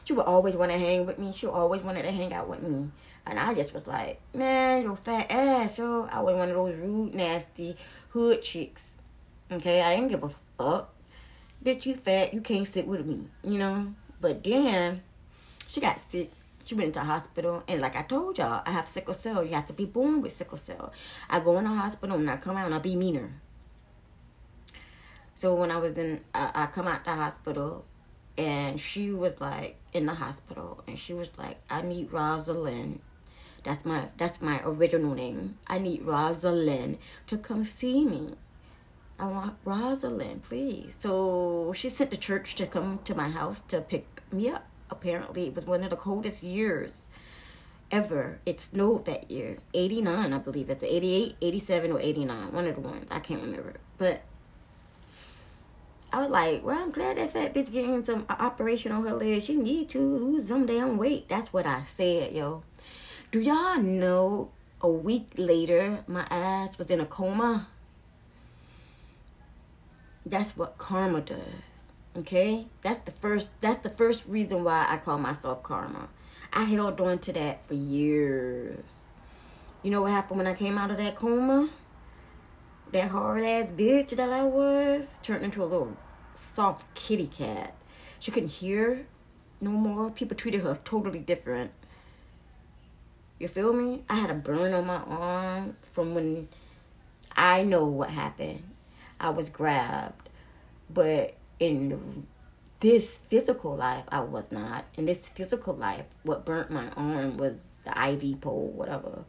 She 0.05 0.13
would 0.13 0.27
always 0.27 0.55
want 0.55 0.73
to 0.73 0.79
hang 0.79 1.07
with 1.07 1.19
me. 1.19 1.33
She 1.33 1.47
always 1.47 1.83
wanted 1.83 2.03
to 2.03 2.11
hang 2.11 2.33
out 2.33 2.49
with 2.49 2.63
me. 2.63 2.91
And 3.27 3.39
I 3.39 3.53
just 3.53 3.75
was 3.75 3.87
like, 3.87 4.21
man, 4.33 4.83
your 4.83 4.97
fat 4.97 5.31
ass, 5.31 5.79
yo. 5.79 6.09
I 6.11 6.21
was 6.21 6.35
one 6.35 6.49
of 6.49 6.55
those 6.55 6.75
rude, 6.77 7.15
nasty 7.15 7.77
hood 8.11 8.43
chicks. 8.43 8.83
Okay, 9.51 9.83
I 9.83 9.95
didn't 9.95 10.09
give 10.09 10.23
a 10.23 10.31
fuck. 10.57 10.95
Bitch, 11.65 11.85
you 11.85 11.95
fat. 11.95 12.33
You 12.33 12.41
can't 12.41 12.67
sit 12.67 12.87
with 12.87 13.07
me. 13.07 13.27
You 13.45 13.59
know? 13.59 13.95
But 14.21 14.43
then 14.45 15.03
she 15.69 15.81
got 15.81 16.01
sick. 16.11 16.31
She 16.69 16.75
went 16.75 16.89
into 16.89 17.01
hospital. 17.01 17.63
And 17.67 17.81
like 17.81 17.97
I 17.97 18.03
told 18.03 18.37
y'all, 18.37 18.61
I 18.67 18.73
have 18.73 18.87
sickle 18.87 19.15
cell. 19.15 19.43
You 19.43 19.55
have 19.55 19.65
to 19.69 19.73
be 19.73 19.87
born 19.87 20.21
with 20.21 20.37
sickle 20.37 20.59
cell. 20.59 20.93
I 21.31 21.41
go 21.41 21.57
in 21.57 21.65
the 21.65 21.71
hospital 21.71 22.17
and 22.17 22.31
I 22.31 22.37
come 22.37 22.59
out 22.59 22.67
and 22.67 22.75
I 22.75 22.79
be 22.79 22.95
meaner. 22.95 23.41
So 25.35 25.55
when 25.55 25.71
I 25.71 25.79
was 25.79 25.97
in, 25.97 26.21
uh, 26.35 26.51
I 26.55 26.67
come 26.67 26.87
out 26.87 27.07
the 27.07 27.15
hospital 27.15 27.87
and 28.37 28.79
she 28.79 29.13
was 29.13 29.41
like 29.41 29.77
in 29.95 30.05
the 30.05 30.13
hospital 30.13 30.85
and 30.87 30.99
she 30.99 31.15
was 31.15 31.39
like, 31.39 31.59
I 31.71 31.81
need 31.81 32.13
Rosalind. 32.13 33.01
That's 33.65 33.87
my 33.87 34.11
that's 34.19 34.43
my 34.43 34.61
original 34.63 35.15
name. 35.15 35.57
I 35.69 35.79
need 35.79 36.05
Rosalind 36.05 36.99
to 37.29 37.39
come 37.39 37.65
see 37.65 38.05
me. 38.05 38.35
I 39.19 39.25
want 39.25 39.57
Rosalind, 39.65 40.43
please. 40.43 40.93
So 40.99 41.73
she 41.75 41.89
sent 41.89 42.11
the 42.11 42.19
church 42.19 42.57
to 42.57 42.67
come 42.67 43.01
to 43.07 43.15
my 43.15 43.31
house 43.31 43.63
to 43.69 43.81
pick 43.81 44.23
me 44.31 44.51
up. 44.51 44.68
Apparently, 44.91 45.47
it 45.47 45.55
was 45.55 45.67
one 45.67 45.83
of 45.83 45.91
the 45.91 45.97
coldest 45.97 46.43
years 46.43 46.93
ever. 47.91 48.39
It 48.47 48.61
snowed 48.61 49.05
that 49.07 49.31
year. 49.31 49.59
89, 49.75 50.33
I 50.33 50.39
believe. 50.39 50.71
It's 50.71 50.85
88, 50.85 51.37
87, 51.41 51.93
or 51.93 52.01
89. 52.01 52.53
One 52.53 52.67
of 52.67 52.75
the 52.75 52.81
ones. 52.81 53.07
I 53.11 53.21
can't 53.21 53.43
remember. 53.43 53.75
But 53.97 54.23
I 56.13 56.21
was 56.21 56.31
like, 56.31 56.65
well, 56.65 56.79
I'm 56.79 56.91
glad 56.91 57.19
that 57.19 57.33
fat 57.33 57.55
bitch 57.55 57.71
getting 57.71 58.03
some 58.03 58.25
uh, 58.29 58.37
operation 58.39 58.93
on 58.93 59.05
her 59.05 59.15
leg. 59.15 59.43
She 59.43 59.57
need 59.57 59.91
to 59.91 60.01
lose 60.01 60.49
some 60.49 60.65
damn 60.65 60.97
weight. 60.97 61.29
That's 61.29 61.53
what 61.53 61.67
I 61.67 61.85
said, 61.85 62.35
yo. 62.35 62.63
Do 63.31 63.41
y'all 63.41 63.77
know 63.77 64.51
a 64.81 64.89
week 64.89 65.33
later, 65.37 66.05
my 66.07 66.27
ass 66.31 66.79
was 66.79 66.91
in 66.91 67.01
a 67.01 67.07
coma? 67.07 67.69
That's 70.25 70.57
what 70.57 70.79
karma 70.79 71.21
does. 71.21 71.68
Okay? 72.17 72.67
That's 72.83 73.05
the 73.05 73.13
first 73.13 73.49
that's 73.61 73.83
the 73.83 73.91
first 73.91 74.27
reason 74.29 74.65
why 74.65 74.87
I 74.89 74.97
call 74.99 75.19
myself 75.19 75.63
karma. 75.63 76.09
I 76.53 76.65
held 76.65 77.01
on 77.01 77.19
to 77.21 77.33
that 77.35 77.67
for 77.67 77.75
years. 77.75 78.85
You 79.83 79.91
know 79.91 80.03
what 80.03 80.13
happened 80.13 80.39
when 80.39 80.47
I 80.47 80.55
came 80.55 80.79
out 80.79 80.91
of 80.91 80.97
that 80.97 81.17
coma? 81.17 81.71
That 82.93 83.11
hard 83.11 83.45
ass 83.45 83.71
bitch 83.71 84.11
that 84.11 84.31
I 84.31 84.45
was 84.45 85.21
turned 85.23 85.45
into 85.45 85.63
a 85.63 85.67
little 85.67 85.97
soft 86.35 86.93
kitty 86.95 87.27
cat. 87.27 87.75
She 88.19 88.31
couldn't 88.31 88.53
hear 88.53 89.07
no 89.61 89.71
more. 89.71 90.11
People 90.11 90.37
treated 90.37 90.63
her 90.63 90.79
totally 90.85 91.19
different. 91.19 91.71
You 93.39 93.47
feel 93.47 93.73
me? 93.73 94.03
I 94.09 94.17
had 94.17 94.31
a 94.31 94.35
burn 94.35 94.73
on 94.73 94.87
my 94.87 94.97
arm 94.97 95.77
from 95.83 96.15
when 96.15 96.49
I 97.37 97.63
know 97.63 97.85
what 97.85 98.11
happened. 98.11 98.65
I 99.21 99.31
was 99.31 99.49
grabbed. 99.49 100.29
But 100.91 101.37
in 101.61 102.27
this 102.81 103.19
physical 103.19 103.77
life, 103.77 104.05
I 104.09 104.21
was 104.21 104.45
not. 104.51 104.85
In 104.97 105.05
this 105.05 105.29
physical 105.29 105.75
life, 105.75 106.05
what 106.23 106.45
burnt 106.45 106.71
my 106.71 106.89
arm 106.91 107.37
was 107.37 107.55
the 107.85 107.91
IV 107.91 108.41
pole, 108.41 108.73
whatever. 108.75 109.25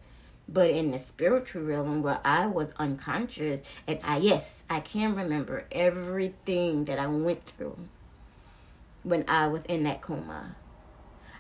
But 0.48 0.70
in 0.70 0.92
the 0.92 0.98
spiritual 0.98 1.64
realm 1.64 2.02
where 2.02 2.20
I 2.26 2.48
was 2.48 2.72
unconscious, 2.78 3.62
and 3.88 4.00
I, 4.04 4.18
yes, 4.18 4.64
I 4.70 4.80
can 4.80 5.14
remember 5.14 5.66
everything 5.72 6.86
that 6.86 7.00
I 7.00 7.08
went 7.08 7.46
through 7.46 7.78
when 9.04 9.26
I 9.28 9.48
was 9.48 9.62
in 9.64 9.84
that 9.84 10.02
coma. 10.02 10.56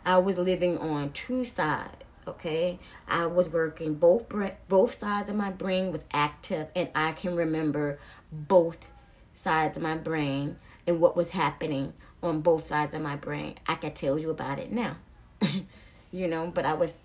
I 0.05 0.17
was 0.17 0.37
living 0.37 0.77
on 0.77 1.11
two 1.11 1.45
sides 1.45 2.03
okay 2.27 2.77
i 3.07 3.25
was 3.25 3.49
working 3.49 3.95
both 3.95 4.25
both 4.67 4.99
sides 4.99 5.29
of 5.29 5.35
my 5.35 5.49
brain 5.49 5.91
was 5.91 6.05
active 6.13 6.67
and 6.75 6.89
i 6.93 7.11
can 7.11 7.35
remember 7.35 7.97
both 8.31 8.89
sides 9.33 9.77
of 9.77 9.83
my 9.83 9.95
brain 9.95 10.55
and 10.89 10.99
what 10.99 11.15
was 11.15 11.29
happening 11.29 11.93
on 12.21 12.41
both 12.41 12.67
sides 12.67 12.93
of 12.93 13.01
my 13.01 13.15
brain 13.15 13.55
i 13.67 13.75
can 13.75 13.93
tell 13.93 14.19
you 14.19 14.29
about 14.29 14.59
it 14.59 14.71
now 14.71 14.97
you 16.11 16.27
know 16.27 16.51
but 16.53 16.65
i 16.65 16.73
was 16.73 16.97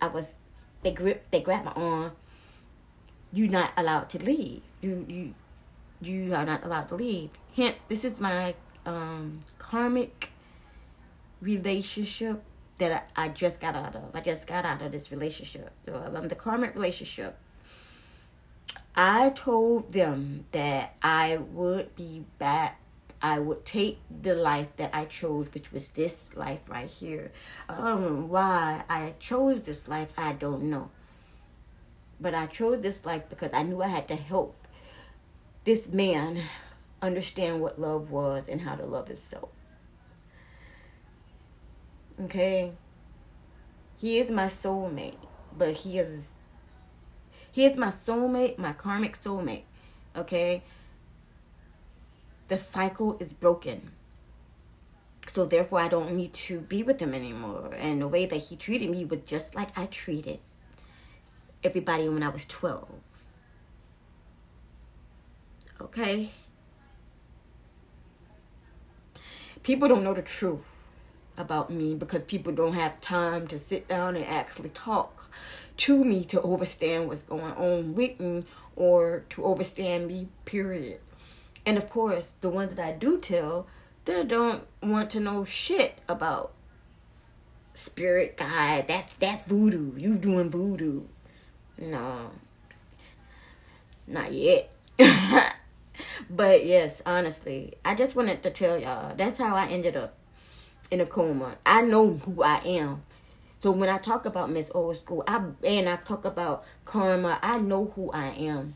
I 0.00 0.08
was 0.08 0.34
they 0.82 0.92
grip 0.92 1.26
they 1.30 1.40
grabbed 1.40 1.66
my 1.66 1.72
arm. 1.72 2.12
You're 3.32 3.50
not 3.50 3.72
allowed 3.76 4.08
to 4.10 4.18
leave. 4.18 4.62
You 4.80 5.04
you 5.08 5.34
you 6.00 6.34
are 6.34 6.44
not 6.44 6.64
allowed 6.64 6.88
to 6.88 6.94
leave. 6.96 7.30
Hence, 7.54 7.76
this 7.88 8.04
is 8.04 8.18
my 8.18 8.54
um, 8.86 9.40
karmic 9.58 10.30
relationship 11.42 12.42
that 12.78 13.10
I, 13.14 13.24
I, 13.24 13.28
just 13.28 13.60
got 13.60 13.76
out 13.76 13.94
of. 13.94 14.14
I 14.14 14.20
just 14.20 14.46
got 14.46 14.64
out 14.64 14.80
of 14.80 14.92
this 14.92 15.12
relationship. 15.12 15.70
So 15.84 15.92
I'm 16.14 16.28
the 16.28 16.34
karmic 16.34 16.74
relationship. 16.74 17.36
I 19.02 19.30
told 19.30 19.94
them 19.94 20.44
that 20.52 20.94
I 21.02 21.38
would 21.38 21.96
be 21.96 22.26
back. 22.38 22.78
I 23.22 23.38
would 23.38 23.64
take 23.64 23.98
the 24.10 24.34
life 24.34 24.76
that 24.76 24.94
I 24.94 25.06
chose, 25.06 25.48
which 25.54 25.72
was 25.72 25.88
this 25.92 26.28
life 26.34 26.68
right 26.68 26.86
here. 26.86 27.32
I 27.66 27.94
why 27.94 28.84
I 28.90 29.14
chose 29.18 29.62
this 29.62 29.88
life. 29.88 30.12
I 30.18 30.34
don't 30.34 30.64
know. 30.64 30.90
But 32.20 32.34
I 32.34 32.44
chose 32.44 32.82
this 32.82 33.06
life 33.06 33.26
because 33.30 33.48
I 33.54 33.62
knew 33.62 33.80
I 33.80 33.88
had 33.88 34.06
to 34.08 34.16
help 34.16 34.54
this 35.64 35.88
man 35.88 36.42
understand 37.00 37.62
what 37.62 37.80
love 37.80 38.10
was 38.10 38.50
and 38.50 38.60
how 38.60 38.74
to 38.74 38.84
love 38.84 39.08
itself. 39.08 39.48
Okay? 42.24 42.72
He 43.96 44.18
is 44.18 44.30
my 44.30 44.46
soulmate, 44.46 45.16
but 45.56 45.72
he 45.72 45.98
is 45.98 46.24
he 47.52 47.64
is 47.64 47.76
my 47.76 47.88
soulmate, 47.88 48.58
my 48.58 48.72
karmic 48.72 49.20
soulmate. 49.20 49.64
Okay? 50.16 50.62
The 52.48 52.58
cycle 52.58 53.16
is 53.20 53.32
broken. 53.32 53.90
So 55.26 55.46
therefore 55.46 55.80
I 55.80 55.88
don't 55.88 56.12
need 56.12 56.32
to 56.34 56.60
be 56.60 56.82
with 56.82 57.00
him 57.00 57.14
anymore. 57.14 57.74
And 57.76 58.02
the 58.02 58.08
way 58.08 58.26
that 58.26 58.36
he 58.36 58.56
treated 58.56 58.90
me 58.90 59.04
was 59.04 59.20
just 59.26 59.54
like 59.54 59.76
I 59.78 59.86
treated 59.86 60.40
everybody 61.62 62.08
when 62.08 62.22
I 62.22 62.28
was 62.28 62.46
12. 62.46 62.88
Okay? 65.80 66.30
People 69.62 69.88
don't 69.88 70.02
know 70.02 70.14
the 70.14 70.22
truth 70.22 70.69
about 71.40 71.70
me 71.70 71.94
because 71.94 72.22
people 72.26 72.52
don't 72.52 72.74
have 72.74 73.00
time 73.00 73.46
to 73.48 73.58
sit 73.58 73.88
down 73.88 74.16
and 74.16 74.24
actually 74.26 74.68
talk 74.70 75.30
to 75.78 76.04
me 76.04 76.24
to 76.26 76.42
understand 76.42 77.08
what's 77.08 77.22
going 77.22 77.52
on 77.54 77.94
with 77.94 78.20
me 78.20 78.44
or 78.76 79.24
to 79.30 79.46
understand 79.46 80.06
me, 80.06 80.28
period. 80.44 81.00
And 81.66 81.76
of 81.78 81.90
course, 81.90 82.34
the 82.40 82.48
ones 82.48 82.74
that 82.74 82.84
I 82.84 82.92
do 82.92 83.18
tell, 83.18 83.66
they 84.04 84.24
don't 84.24 84.66
want 84.82 85.10
to 85.10 85.20
know 85.20 85.44
shit 85.44 85.98
about 86.08 86.52
spirit 87.74 88.36
guide. 88.36 88.88
That's 88.88 89.12
that's 89.14 89.46
voodoo. 89.46 89.96
You 89.96 90.18
doing 90.18 90.50
voodoo. 90.50 91.02
No. 91.78 92.30
Not 94.06 94.32
yet. 94.32 94.70
but 96.30 96.66
yes, 96.66 97.00
honestly, 97.06 97.74
I 97.84 97.94
just 97.94 98.16
wanted 98.16 98.42
to 98.42 98.50
tell 98.50 98.78
y'all 98.78 99.14
that's 99.16 99.38
how 99.38 99.54
I 99.54 99.66
ended 99.66 99.96
up 99.96 100.14
in 100.90 101.00
a 101.00 101.06
coma. 101.06 101.56
I 101.64 101.82
know 101.82 102.14
who 102.14 102.42
I 102.42 102.58
am. 102.58 103.02
So 103.58 103.70
when 103.70 103.88
I 103.88 103.98
talk 103.98 104.24
about 104.24 104.50
Miss 104.50 104.70
Old 104.74 104.96
School, 104.96 105.22
I 105.26 105.42
and 105.64 105.88
I 105.88 105.96
talk 105.96 106.24
about 106.24 106.64
karma, 106.84 107.38
I 107.42 107.58
know 107.58 107.92
who 107.94 108.10
I 108.10 108.28
am. 108.28 108.74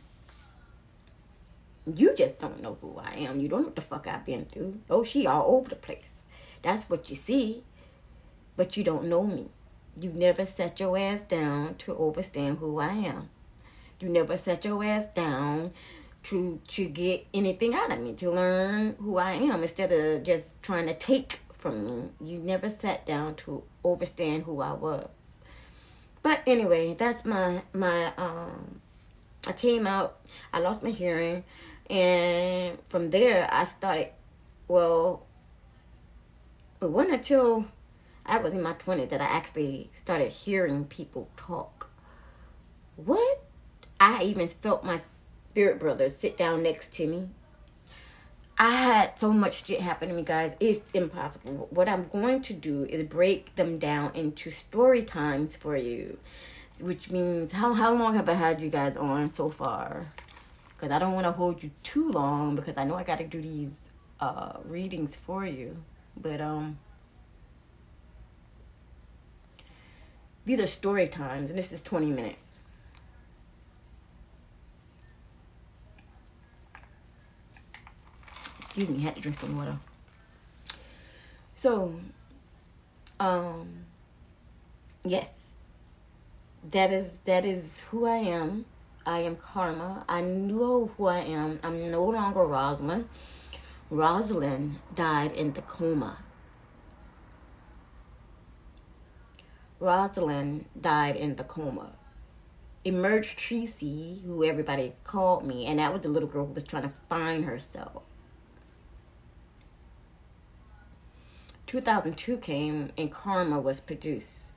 You 1.87 2.15
just 2.17 2.39
don't 2.39 2.63
know 2.63 2.79
who 2.81 2.99
I 2.99 3.15
am. 3.17 3.41
You 3.41 3.49
don't 3.49 3.61
know 3.61 3.67
what 3.67 3.77
the 3.77 3.83
fuck 3.83 4.07
I've 4.07 4.25
been 4.25 4.45
through. 4.45 4.81
Oh, 4.89 5.05
she 5.05 5.27
all 5.27 5.57
over 5.57 5.71
the 5.71 5.77
place. 5.77 6.11
That's 6.63 6.89
what 6.89 7.11
you 7.11 7.17
see. 7.17 7.63
But 8.57 8.77
you 8.77 8.85
don't 8.85 9.09
know 9.09 9.25
me. 9.25 9.49
You 9.99 10.11
never 10.11 10.45
set 10.45 10.81
your 10.81 10.97
ass 10.99 11.23
down 11.23 11.77
to 11.77 11.97
understand 11.97 12.59
who 12.59 12.79
I 12.79 12.93
am. 12.93 13.29
You 14.01 14.09
never 14.09 14.37
set 14.37 14.65
your 14.65 14.83
ass 14.85 15.07
down 15.15 15.73
to 16.25 16.61
to 16.69 16.87
get 16.87 17.27
anything 17.33 17.75
out 17.75 17.93
of 17.93 18.01
me, 18.01 18.15
to 18.15 18.31
learn 18.31 18.97
who 18.99 19.19
I 19.19 19.33
am 19.33 19.63
instead 19.63 19.93
of 19.93 20.25
just 20.25 20.61
trying 20.63 20.87
to 20.87 20.95
take 20.95 21.41
from 21.65 21.87
me. 21.87 22.11
You 22.21 22.41
never 22.41 22.69
sat 22.69 23.07
down 23.07 23.37
to 23.37 23.63
understand 23.83 24.43
who 24.43 24.61
I 24.61 24.75
was. 24.75 25.09
But 26.23 26.43
anyway, 26.47 26.93
that's 26.93 27.25
my 27.25 27.63
my 27.73 28.13
um 28.19 28.83
I 29.47 29.53
came 29.53 29.87
out, 29.87 30.21
I 30.53 30.59
lost 30.59 30.83
my 30.83 30.91
hearing, 30.91 31.43
and 31.89 32.77
from 32.87 33.09
there 33.09 33.49
I 33.51 33.65
started 33.65 34.09
well 34.69 35.25
it 36.83 36.91
wasn't 36.91 37.15
until 37.15 37.65
I 38.27 38.37
was 38.37 38.53
in 38.53 38.61
my 38.63 38.75
twenties 38.75 39.09
that 39.09 39.23
I 39.23 39.25
actually 39.25 39.91
started 39.95 40.31
hearing 40.31 40.85
people 40.85 41.31
talk. 41.39 41.89
What? 42.97 43.43
I 43.99 44.23
even 44.23 44.49
felt 44.49 44.85
my 44.85 45.01
spirit 45.51 45.81
brother 45.81 46.11
sit 46.11 46.37
down 46.37 46.63
next 46.63 46.93
to 46.95 47.07
me. 47.07 47.29
I 48.57 48.71
had 48.71 49.19
so 49.19 49.33
much 49.33 49.65
shit 49.65 49.81
happen 49.81 50.09
to 50.09 50.15
me, 50.15 50.23
guys. 50.23 50.53
It's 50.61 50.81
impossible. 50.95 51.67
What 51.71 51.89
I'm 51.89 52.09
going 52.09 52.41
to 52.43 52.53
do 52.53 52.85
is 52.85 53.03
break 53.09 53.55
them 53.57 53.79
down 53.79 54.13
into 54.15 54.51
story 54.51 55.03
times 55.03 55.57
for 55.57 55.77
you, 55.77 56.19
which 56.81 57.11
means 57.11 57.53
how 57.53 57.73
how 57.73 57.93
long 57.93 58.15
have 58.15 58.29
I 58.29 58.35
had 58.35 58.61
you 58.61 58.71
guys 58.71 58.97
on 58.97 59.29
so 59.29 59.51
far? 59.51 60.07
Because 60.69 60.93
I 60.93 61.01
don't 61.01 61.15
want 61.15 61.27
to 61.27 61.33
hold 61.33 61.65
you 61.65 61.73
too 61.83 62.09
long 62.11 62.55
because 62.55 62.77
I 62.77 62.85
know 62.85 62.95
I 62.95 63.03
got 63.03 63.19
to 63.19 63.27
do 63.27 63.43
these 63.43 63.73
uh, 64.21 64.59
readings 64.65 65.17
for 65.17 65.45
you. 65.45 65.83
But 66.17 66.41
um, 66.41 66.79
these 70.45 70.61
are 70.61 70.67
story 70.69 71.09
times, 71.09 71.51
and 71.51 71.59
this 71.59 71.73
is 71.73 71.83
20 71.83 72.07
minutes. 72.07 72.44
Excuse 78.75 78.91
me, 78.91 79.05
had 79.05 79.15
to 79.15 79.21
drink 79.21 79.39
some 79.39 79.57
water. 79.57 79.79
So, 81.55 81.95
um, 83.21 83.85
yes, 85.05 85.31
that 86.73 86.93
is 86.93 87.13
that 87.25 87.45
is 87.45 87.85
who 87.89 88.05
I 88.05 88.17
am. 88.17 88.65
I 89.07 89.21
am 89.21 89.37
Karma. 89.37 90.05
I 90.09 90.23
know 90.23 90.91
who 90.97 91.07
I 91.07 91.19
am. 91.19 91.61
I'm 91.63 91.89
no 91.89 92.03
longer 92.03 92.41
Rosalind. 92.41 93.09
Rosalind 93.91 94.81
died 94.93 95.31
in 95.31 95.53
the 95.53 95.63
coma. 95.63 96.19
Rosalind 99.79 100.65
died 100.81 101.15
in 101.15 101.37
the 101.37 101.45
coma. 101.45 101.93
Emerged 102.85 103.39
Tracy, 103.39 104.21
who 104.27 104.43
everybody 104.43 104.95
called 105.05 105.47
me, 105.47 105.65
and 105.67 105.79
that 105.79 105.93
was 105.93 106.03
the 106.03 106.09
little 106.09 106.29
girl 106.29 106.47
who 106.47 106.55
was 106.55 106.65
trying 106.65 106.83
to 106.83 106.93
find 107.09 107.45
herself. 107.45 108.03
2002 111.67 112.39
came 112.39 112.93
and 112.97 113.11
Karma 113.11 113.61
was 113.61 113.81
produced. 113.81 114.53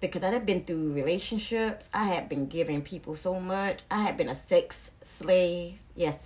Because 0.00 0.22
I 0.22 0.30
had 0.30 0.44
been 0.44 0.64
through 0.64 0.92
relationships, 0.92 1.88
I 1.94 2.04
had 2.04 2.28
been 2.28 2.46
giving 2.46 2.82
people 2.82 3.14
so 3.16 3.40
much. 3.40 3.80
I 3.90 4.02
had 4.02 4.16
been 4.16 4.28
a 4.28 4.34
sex 4.34 4.90
slave. 5.02 5.78
Yes. 5.96 6.18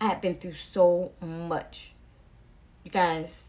I 0.00 0.06
had 0.06 0.20
been 0.20 0.34
through 0.34 0.54
so 0.72 1.12
much. 1.20 1.92
You 2.84 2.90
guys, 2.90 3.44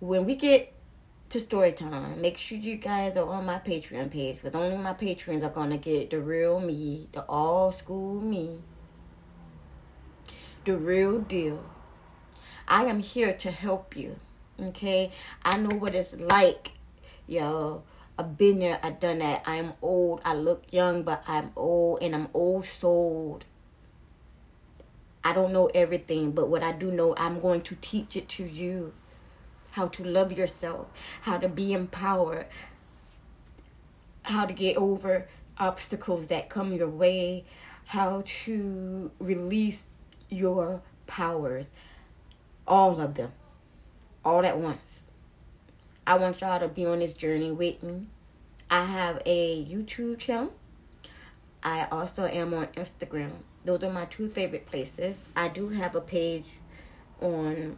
when 0.00 0.24
we 0.24 0.34
get 0.34 0.72
to 1.32 1.40
story 1.40 1.72
time, 1.72 2.20
make 2.20 2.36
sure 2.36 2.58
you 2.58 2.76
guys 2.76 3.16
are 3.16 3.26
on 3.26 3.46
my 3.46 3.58
Patreon 3.58 4.10
page 4.10 4.36
because 4.36 4.54
only 4.54 4.76
my 4.76 4.92
patrons 4.92 5.42
are 5.42 5.50
going 5.50 5.70
to 5.70 5.78
get 5.78 6.10
the 6.10 6.20
real 6.20 6.60
me, 6.60 7.08
the 7.12 7.22
all 7.22 7.72
school 7.72 8.20
me, 8.20 8.58
the 10.66 10.76
real 10.76 11.20
deal. 11.20 11.64
I 12.66 12.84
am 12.84 13.00
here 13.00 13.32
to 13.32 13.50
help 13.50 13.96
you. 13.96 14.16
Okay? 14.60 15.10
I 15.44 15.58
know 15.58 15.76
what 15.76 15.94
it's 15.94 16.14
like, 16.14 16.72
yo. 17.26 17.82
I've 18.18 18.36
been 18.36 18.58
there, 18.58 18.78
I've 18.82 19.00
done 19.00 19.20
that. 19.20 19.42
I'm 19.46 19.72
old. 19.80 20.20
I 20.24 20.34
look 20.34 20.64
young, 20.70 21.02
but 21.02 21.24
I'm 21.26 21.50
old 21.56 22.02
and 22.02 22.14
I'm 22.14 22.28
old 22.34 22.66
souled. 22.66 23.46
I 25.24 25.32
don't 25.32 25.52
know 25.52 25.66
everything, 25.74 26.32
but 26.32 26.48
what 26.48 26.62
I 26.62 26.72
do 26.72 26.90
know, 26.90 27.14
I'm 27.16 27.40
going 27.40 27.62
to 27.62 27.76
teach 27.80 28.16
it 28.16 28.28
to 28.30 28.44
you. 28.44 28.92
How 29.72 29.88
to 29.88 30.04
love 30.04 30.32
yourself, 30.32 30.88
how 31.22 31.38
to 31.38 31.48
be 31.48 31.72
empowered, 31.72 32.46
how 34.24 34.44
to 34.44 34.52
get 34.52 34.76
over 34.76 35.28
obstacles 35.56 36.26
that 36.26 36.50
come 36.50 36.74
your 36.74 36.88
way, 36.88 37.44
how 37.86 38.22
to 38.44 39.10
release 39.18 39.82
your 40.28 40.82
powers, 41.06 41.66
all 42.66 43.00
of 43.00 43.14
them, 43.14 43.32
all 44.24 44.44
at 44.44 44.58
once. 44.58 45.02
I 46.06 46.16
want 46.16 46.40
y'all 46.40 46.58
to 46.58 46.68
be 46.68 46.84
on 46.84 46.98
this 46.98 47.14
journey 47.14 47.50
with 47.50 47.82
me. 47.82 48.06
I 48.70 48.84
have 48.84 49.22
a 49.26 49.64
YouTube 49.64 50.18
channel. 50.18 50.52
I 51.62 51.86
also 51.92 52.26
am 52.26 52.54
on 52.54 52.66
Instagram. 52.68 53.30
Those 53.64 53.84
are 53.84 53.92
my 53.92 54.06
two 54.06 54.28
favorite 54.28 54.66
places. 54.66 55.16
I 55.36 55.48
do 55.48 55.68
have 55.68 55.94
a 55.94 56.00
page 56.00 56.46
on. 57.20 57.76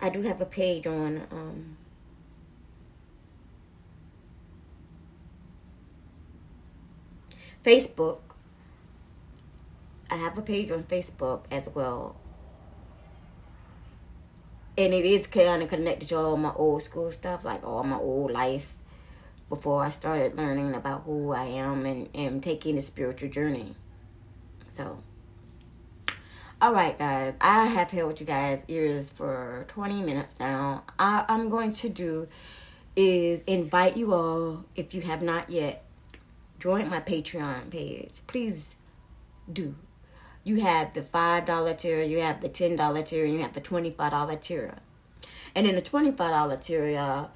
I 0.00 0.08
do 0.08 0.22
have 0.22 0.40
a 0.40 0.46
page 0.46 0.86
on. 0.86 1.26
Um, 1.30 1.76
Facebook. 7.64 8.18
I 10.10 10.16
have 10.16 10.36
a 10.36 10.42
page 10.42 10.70
on 10.70 10.84
Facebook 10.84 11.44
as 11.50 11.68
well 11.74 12.16
and 14.82 14.92
it 14.92 15.04
is 15.04 15.28
kind 15.28 15.62
of 15.62 15.68
connected 15.68 16.08
to 16.08 16.18
all 16.18 16.36
my 16.36 16.52
old 16.56 16.82
school 16.82 17.12
stuff, 17.12 17.44
like 17.44 17.64
all 17.64 17.84
my 17.84 17.98
old 17.98 18.32
life 18.32 18.74
before 19.48 19.84
I 19.84 19.90
started 19.90 20.36
learning 20.36 20.74
about 20.74 21.04
who 21.04 21.30
I 21.30 21.44
am 21.44 21.86
and, 21.86 22.08
and 22.16 22.42
taking 22.42 22.74
the 22.74 22.82
spiritual 22.82 23.28
journey. 23.28 23.76
So, 24.66 24.98
all 26.60 26.72
right, 26.72 26.98
guys, 26.98 27.34
I 27.40 27.66
have 27.66 27.92
held 27.92 28.18
you 28.18 28.26
guys' 28.26 28.64
ears 28.66 29.08
for 29.08 29.66
20 29.68 30.02
minutes 30.02 30.40
now. 30.40 30.82
I, 30.98 31.26
I'm 31.28 31.48
going 31.48 31.70
to 31.70 31.88
do 31.88 32.26
is 32.96 33.42
invite 33.46 33.96
you 33.96 34.12
all, 34.12 34.64
if 34.74 34.94
you 34.94 35.02
have 35.02 35.22
not 35.22 35.48
yet, 35.48 35.84
join 36.58 36.90
my 36.90 36.98
Patreon 36.98 37.70
page. 37.70 38.14
Please 38.26 38.74
do. 39.52 39.76
You 40.44 40.60
have 40.60 40.94
the 40.94 41.02
$5 41.02 41.78
tier, 41.78 42.02
you 42.02 42.20
have 42.20 42.40
the 42.40 42.48
$10 42.48 43.06
tier, 43.06 43.24
and 43.24 43.34
you 43.34 43.42
have 43.42 43.52
the 43.52 43.60
$25 43.60 44.40
tier. 44.40 44.74
And 45.54 45.66
in 45.66 45.76
the 45.76 45.82
$25 45.82 46.64
tier, 46.64 46.88
y'all, 46.88 47.30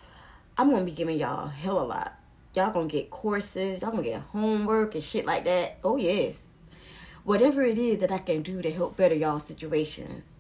I'm 0.59 0.71
going 0.71 0.85
to 0.85 0.91
be 0.91 0.97
giving 0.97 1.19
y'all 1.19 1.49
hell 1.49 1.81
a 1.81 1.85
lot. 1.85 2.19
Y'all 2.55 2.73
going 2.73 2.89
to 2.89 2.93
get 2.93 3.11
courses, 3.11 3.83
y'all 3.83 3.91
going 3.91 4.03
to 4.03 4.11
get 4.11 4.21
homework 4.33 4.95
and 4.95 5.05
shit 5.05 5.27
like 5.27 5.45
that. 5.45 5.79
Oh, 5.85 5.97
yes. 5.97 6.37
Whatever 7.25 7.63
it 7.63 7.79
is 7.79 7.99
that 7.99 8.11
I 8.11 8.19
can 8.19 8.43
do 8.43 8.63
to 8.63 8.71
help 8.71 8.97
better 8.97 9.15
y'all 9.15 9.41
situations. 9.41 10.31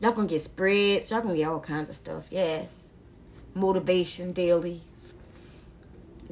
Y'all 0.00 0.12
going 0.12 0.28
to 0.28 0.34
get 0.34 0.42
spreads, 0.42 1.10
y'all 1.10 1.20
going 1.20 1.34
to 1.34 1.42
get 1.42 1.48
all 1.48 1.60
kinds 1.60 1.90
of 1.90 1.96
stuff. 1.96 2.26
Yes. 2.30 2.88
Motivation 3.54 4.32
daily 4.32 4.82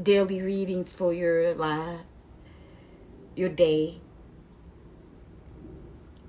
daily 0.01 0.43
readings 0.43 0.93
for 0.93 1.13
your 1.13 1.55
life, 1.55 2.01
your 3.37 3.49
day, 3.49 4.01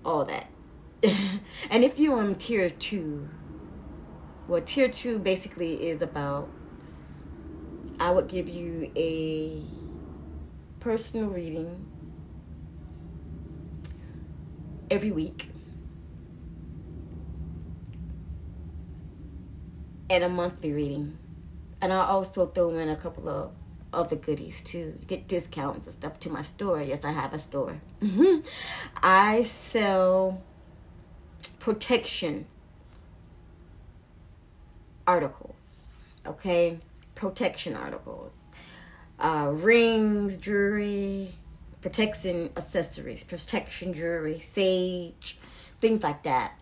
all 0.06 0.26
that. 0.26 0.48
and 1.70 1.84
if 1.84 2.00
you're 2.00 2.18
on 2.18 2.36
tier 2.36 2.70
two, 2.70 3.28
well, 4.48 4.62
tier 4.62 4.88
two 4.88 5.20
basically 5.20 5.88
is 5.88 6.02
about 6.02 6.50
I 8.00 8.12
would 8.12 8.28
give 8.28 8.48
you 8.48 8.91
a 8.96 9.62
personal 10.80 11.28
reading 11.28 11.86
every 14.91 15.12
week 15.12 15.50
and 20.10 20.24
a 20.24 20.30
monthly 20.30 20.72
reading 20.72 21.18
and 21.82 21.94
I 21.94 22.06
also 22.06 22.46
throw 22.46 22.78
in 22.78 22.89
a 22.89 22.96
couple 22.96 23.30
of 23.30 23.52
other 23.94 24.15
goodies 24.15 24.62
too. 24.62 25.00
Get 25.08 25.28
discounts 25.28 25.86
and 25.86 25.96
stuff 25.96 26.20
to 26.22 26.30
my 26.30 26.41
store. 26.41 26.82
Yes, 26.82 27.06
I 27.06 27.12
have 27.12 27.34
a 27.34 27.39
store. 27.39 27.82
I 29.04 29.44
sell 29.44 30.41
protection 31.60 32.46
articles. 35.08 35.56
Okay, 36.26 36.80
protection 37.13 37.76
articles. 37.76 38.32
Uh, 39.20 39.50
rings, 39.54 40.38
jewelry, 40.38 41.30
protection 41.82 42.50
accessories, 42.58 43.24
protection 43.24 43.94
jewelry, 43.94 44.39
sage, 44.39 45.38
things 45.80 46.04
like 46.04 46.24
that. 46.24 46.58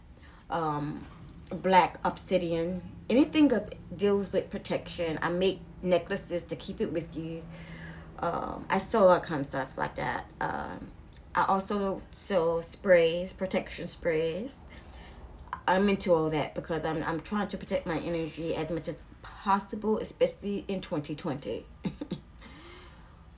Um, 0.49 1.05
black 1.49 1.97
obsidian, 2.03 2.81
anything 3.09 3.47
that 3.49 3.75
deals 3.95 4.31
with 4.31 4.49
protection. 4.49 5.17
I 5.21 5.29
make 5.29 5.59
necklaces 5.81 6.43
to 6.43 6.55
keep 6.55 6.79
it 6.81 6.91
with 6.91 7.15
you. 7.17 7.43
Um, 8.19 8.65
I 8.69 8.77
sell 8.77 9.09
all 9.09 9.19
kinds 9.19 9.47
of 9.47 9.51
stuff 9.51 9.77
like 9.77 9.95
that. 9.95 10.25
Um, 10.39 10.91
I 11.35 11.45
also 11.45 12.03
sell 12.11 12.61
sprays, 12.61 13.33
protection 13.33 13.87
sprays. 13.87 14.51
I'm 15.67 15.89
into 15.89 16.13
all 16.13 16.29
that 16.29 16.53
because 16.53 16.85
I'm 16.85 17.01
I'm 17.03 17.21
trying 17.21 17.47
to 17.47 17.57
protect 17.57 17.87
my 17.87 17.97
energy 17.99 18.55
as 18.55 18.69
much 18.69 18.87
as 18.87 18.97
possible, 19.21 19.97
especially 19.97 20.63
in 20.67 20.81
2020. 20.81 21.65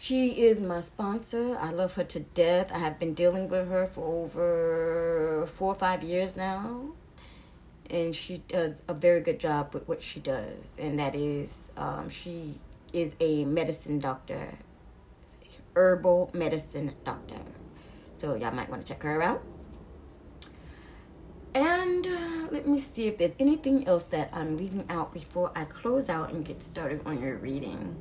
She 0.00 0.42
is 0.42 0.60
my 0.60 0.80
sponsor. 0.80 1.58
I 1.58 1.72
love 1.72 1.94
her 1.94 2.04
to 2.04 2.20
death. 2.20 2.70
I 2.72 2.78
have 2.78 3.00
been 3.00 3.14
dealing 3.14 3.48
with 3.48 3.68
her 3.68 3.88
for 3.88 4.22
over 4.22 5.48
four 5.48 5.72
or 5.72 5.74
five 5.74 6.04
years 6.04 6.36
now. 6.36 6.92
And 7.90 8.14
she 8.14 8.44
does 8.46 8.82
a 8.86 8.94
very 8.94 9.20
good 9.20 9.40
job 9.40 9.74
with 9.74 9.88
what 9.88 10.04
she 10.04 10.20
does. 10.20 10.70
And 10.78 11.00
that 11.00 11.16
is, 11.16 11.72
um, 11.76 12.08
she 12.10 12.60
is 12.92 13.12
a 13.18 13.44
medicine 13.44 13.98
doctor, 13.98 14.58
herbal 15.74 16.30
medicine 16.32 16.94
doctor. 17.04 17.40
So 18.18 18.36
y'all 18.36 18.52
might 18.52 18.70
want 18.70 18.86
to 18.86 18.92
check 18.92 19.02
her 19.02 19.20
out. 19.20 19.42
And 21.54 22.06
uh, 22.06 22.48
let 22.52 22.68
me 22.68 22.78
see 22.78 23.08
if 23.08 23.18
there's 23.18 23.34
anything 23.40 23.88
else 23.88 24.04
that 24.10 24.30
I'm 24.32 24.56
leaving 24.56 24.84
out 24.88 25.12
before 25.12 25.50
I 25.56 25.64
close 25.64 26.08
out 26.08 26.30
and 26.30 26.44
get 26.44 26.62
started 26.62 27.00
on 27.04 27.20
your 27.20 27.36
reading. 27.36 27.96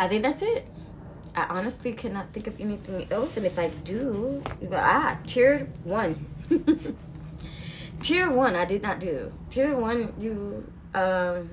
I 0.00 0.08
think 0.08 0.22
that's 0.22 0.40
it. 0.40 0.66
I 1.36 1.44
honestly 1.50 1.92
cannot 1.92 2.32
think 2.32 2.46
of 2.46 2.58
anything 2.58 3.06
else, 3.12 3.36
and 3.36 3.44
if 3.44 3.58
I 3.58 3.68
do, 3.68 4.42
ah, 4.72 5.18
tier 5.26 5.68
one. 5.84 6.26
tier 8.02 8.30
one, 8.30 8.56
I 8.56 8.64
did 8.64 8.82
not 8.82 8.98
do. 8.98 9.30
Tier 9.50 9.76
one, 9.76 10.14
you 10.18 10.64
um, 10.94 11.50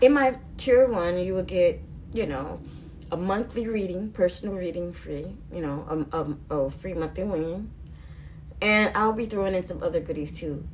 in 0.00 0.14
my 0.14 0.38
tier 0.56 0.88
one, 0.88 1.18
you 1.18 1.34
will 1.34 1.42
get, 1.42 1.80
you 2.12 2.26
know, 2.26 2.60
a 3.12 3.16
monthly 3.16 3.68
reading, 3.68 4.10
personal 4.10 4.54
reading 4.54 4.92
free, 4.92 5.36
you 5.52 5.60
know, 5.60 6.06
a, 6.10 6.18
a, 6.18 6.56
a 6.64 6.70
free 6.70 6.94
monthly 6.94 7.24
reading. 7.24 7.70
And 8.60 8.96
I'll 8.96 9.12
be 9.12 9.26
throwing 9.26 9.54
in 9.54 9.66
some 9.66 9.82
other 9.82 10.00
goodies 10.00 10.32
too. 10.32 10.66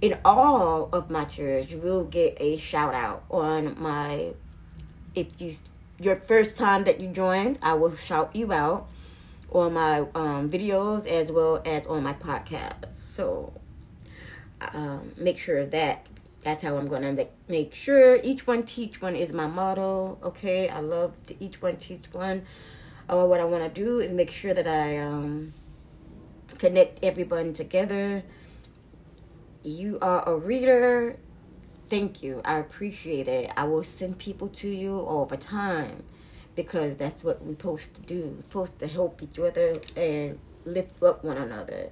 In 0.00 0.18
all 0.24 0.88
of 0.92 1.10
my 1.10 1.24
tiers, 1.24 1.70
you 1.70 1.78
will 1.78 2.04
get 2.04 2.36
a 2.38 2.56
shout 2.58 2.94
out 2.94 3.24
on 3.28 3.80
my, 3.80 4.34
if 5.14 5.40
you, 5.40 5.54
your 5.98 6.16
first 6.16 6.56
time 6.56 6.84
that 6.84 7.00
you 7.00 7.08
joined, 7.08 7.58
I 7.62 7.74
will 7.74 7.94
shout 7.94 8.34
you 8.34 8.52
out 8.52 8.88
on 9.50 9.74
my 9.74 10.00
um, 10.14 10.50
videos 10.50 11.06
as 11.06 11.30
well 11.30 11.62
as 11.64 11.86
on 11.86 12.02
my 12.02 12.14
podcast. 12.14 12.94
So 12.94 13.52
um, 14.60 15.12
make 15.16 15.38
sure 15.38 15.64
that 15.66 16.06
that's 16.42 16.62
how 16.62 16.76
I'm 16.76 16.88
to 16.88 17.26
make 17.48 17.74
sure 17.74 18.20
each 18.22 18.46
one 18.46 18.64
teach 18.64 19.00
one 19.00 19.16
is 19.16 19.32
my 19.32 19.46
motto. 19.46 20.18
Okay, 20.22 20.68
I 20.68 20.80
love 20.80 21.26
to 21.26 21.42
each 21.42 21.62
one 21.62 21.76
teach 21.76 22.04
one. 22.12 22.42
Or 23.08 23.28
what 23.28 23.40
I 23.40 23.44
want 23.44 23.62
to 23.62 23.80
do 23.80 24.00
is 24.00 24.10
make 24.10 24.30
sure 24.30 24.54
that 24.54 24.66
I 24.66 24.98
um, 24.98 25.52
connect 26.58 27.02
everyone 27.02 27.52
together. 27.52 28.22
You 29.62 29.98
are 30.02 30.26
a 30.28 30.36
reader. 30.36 31.16
Thank 31.88 32.22
you. 32.22 32.40
I 32.44 32.58
appreciate 32.58 33.28
it. 33.28 33.52
I 33.56 33.64
will 33.64 33.84
send 33.84 34.18
people 34.18 34.48
to 34.48 34.68
you 34.68 35.00
all 35.00 35.26
the 35.26 35.36
time 35.36 36.04
because 36.56 36.96
that's 36.96 37.24
what 37.24 37.42
we're 37.42 37.52
supposed 37.52 37.94
to 37.94 38.00
do. 38.02 38.36
We're 38.36 38.42
supposed 38.42 38.78
to 38.80 38.86
help 38.86 39.22
each 39.22 39.38
other 39.38 39.80
and 39.96 40.38
lift 40.64 41.02
up 41.02 41.24
one 41.24 41.36
another 41.36 41.90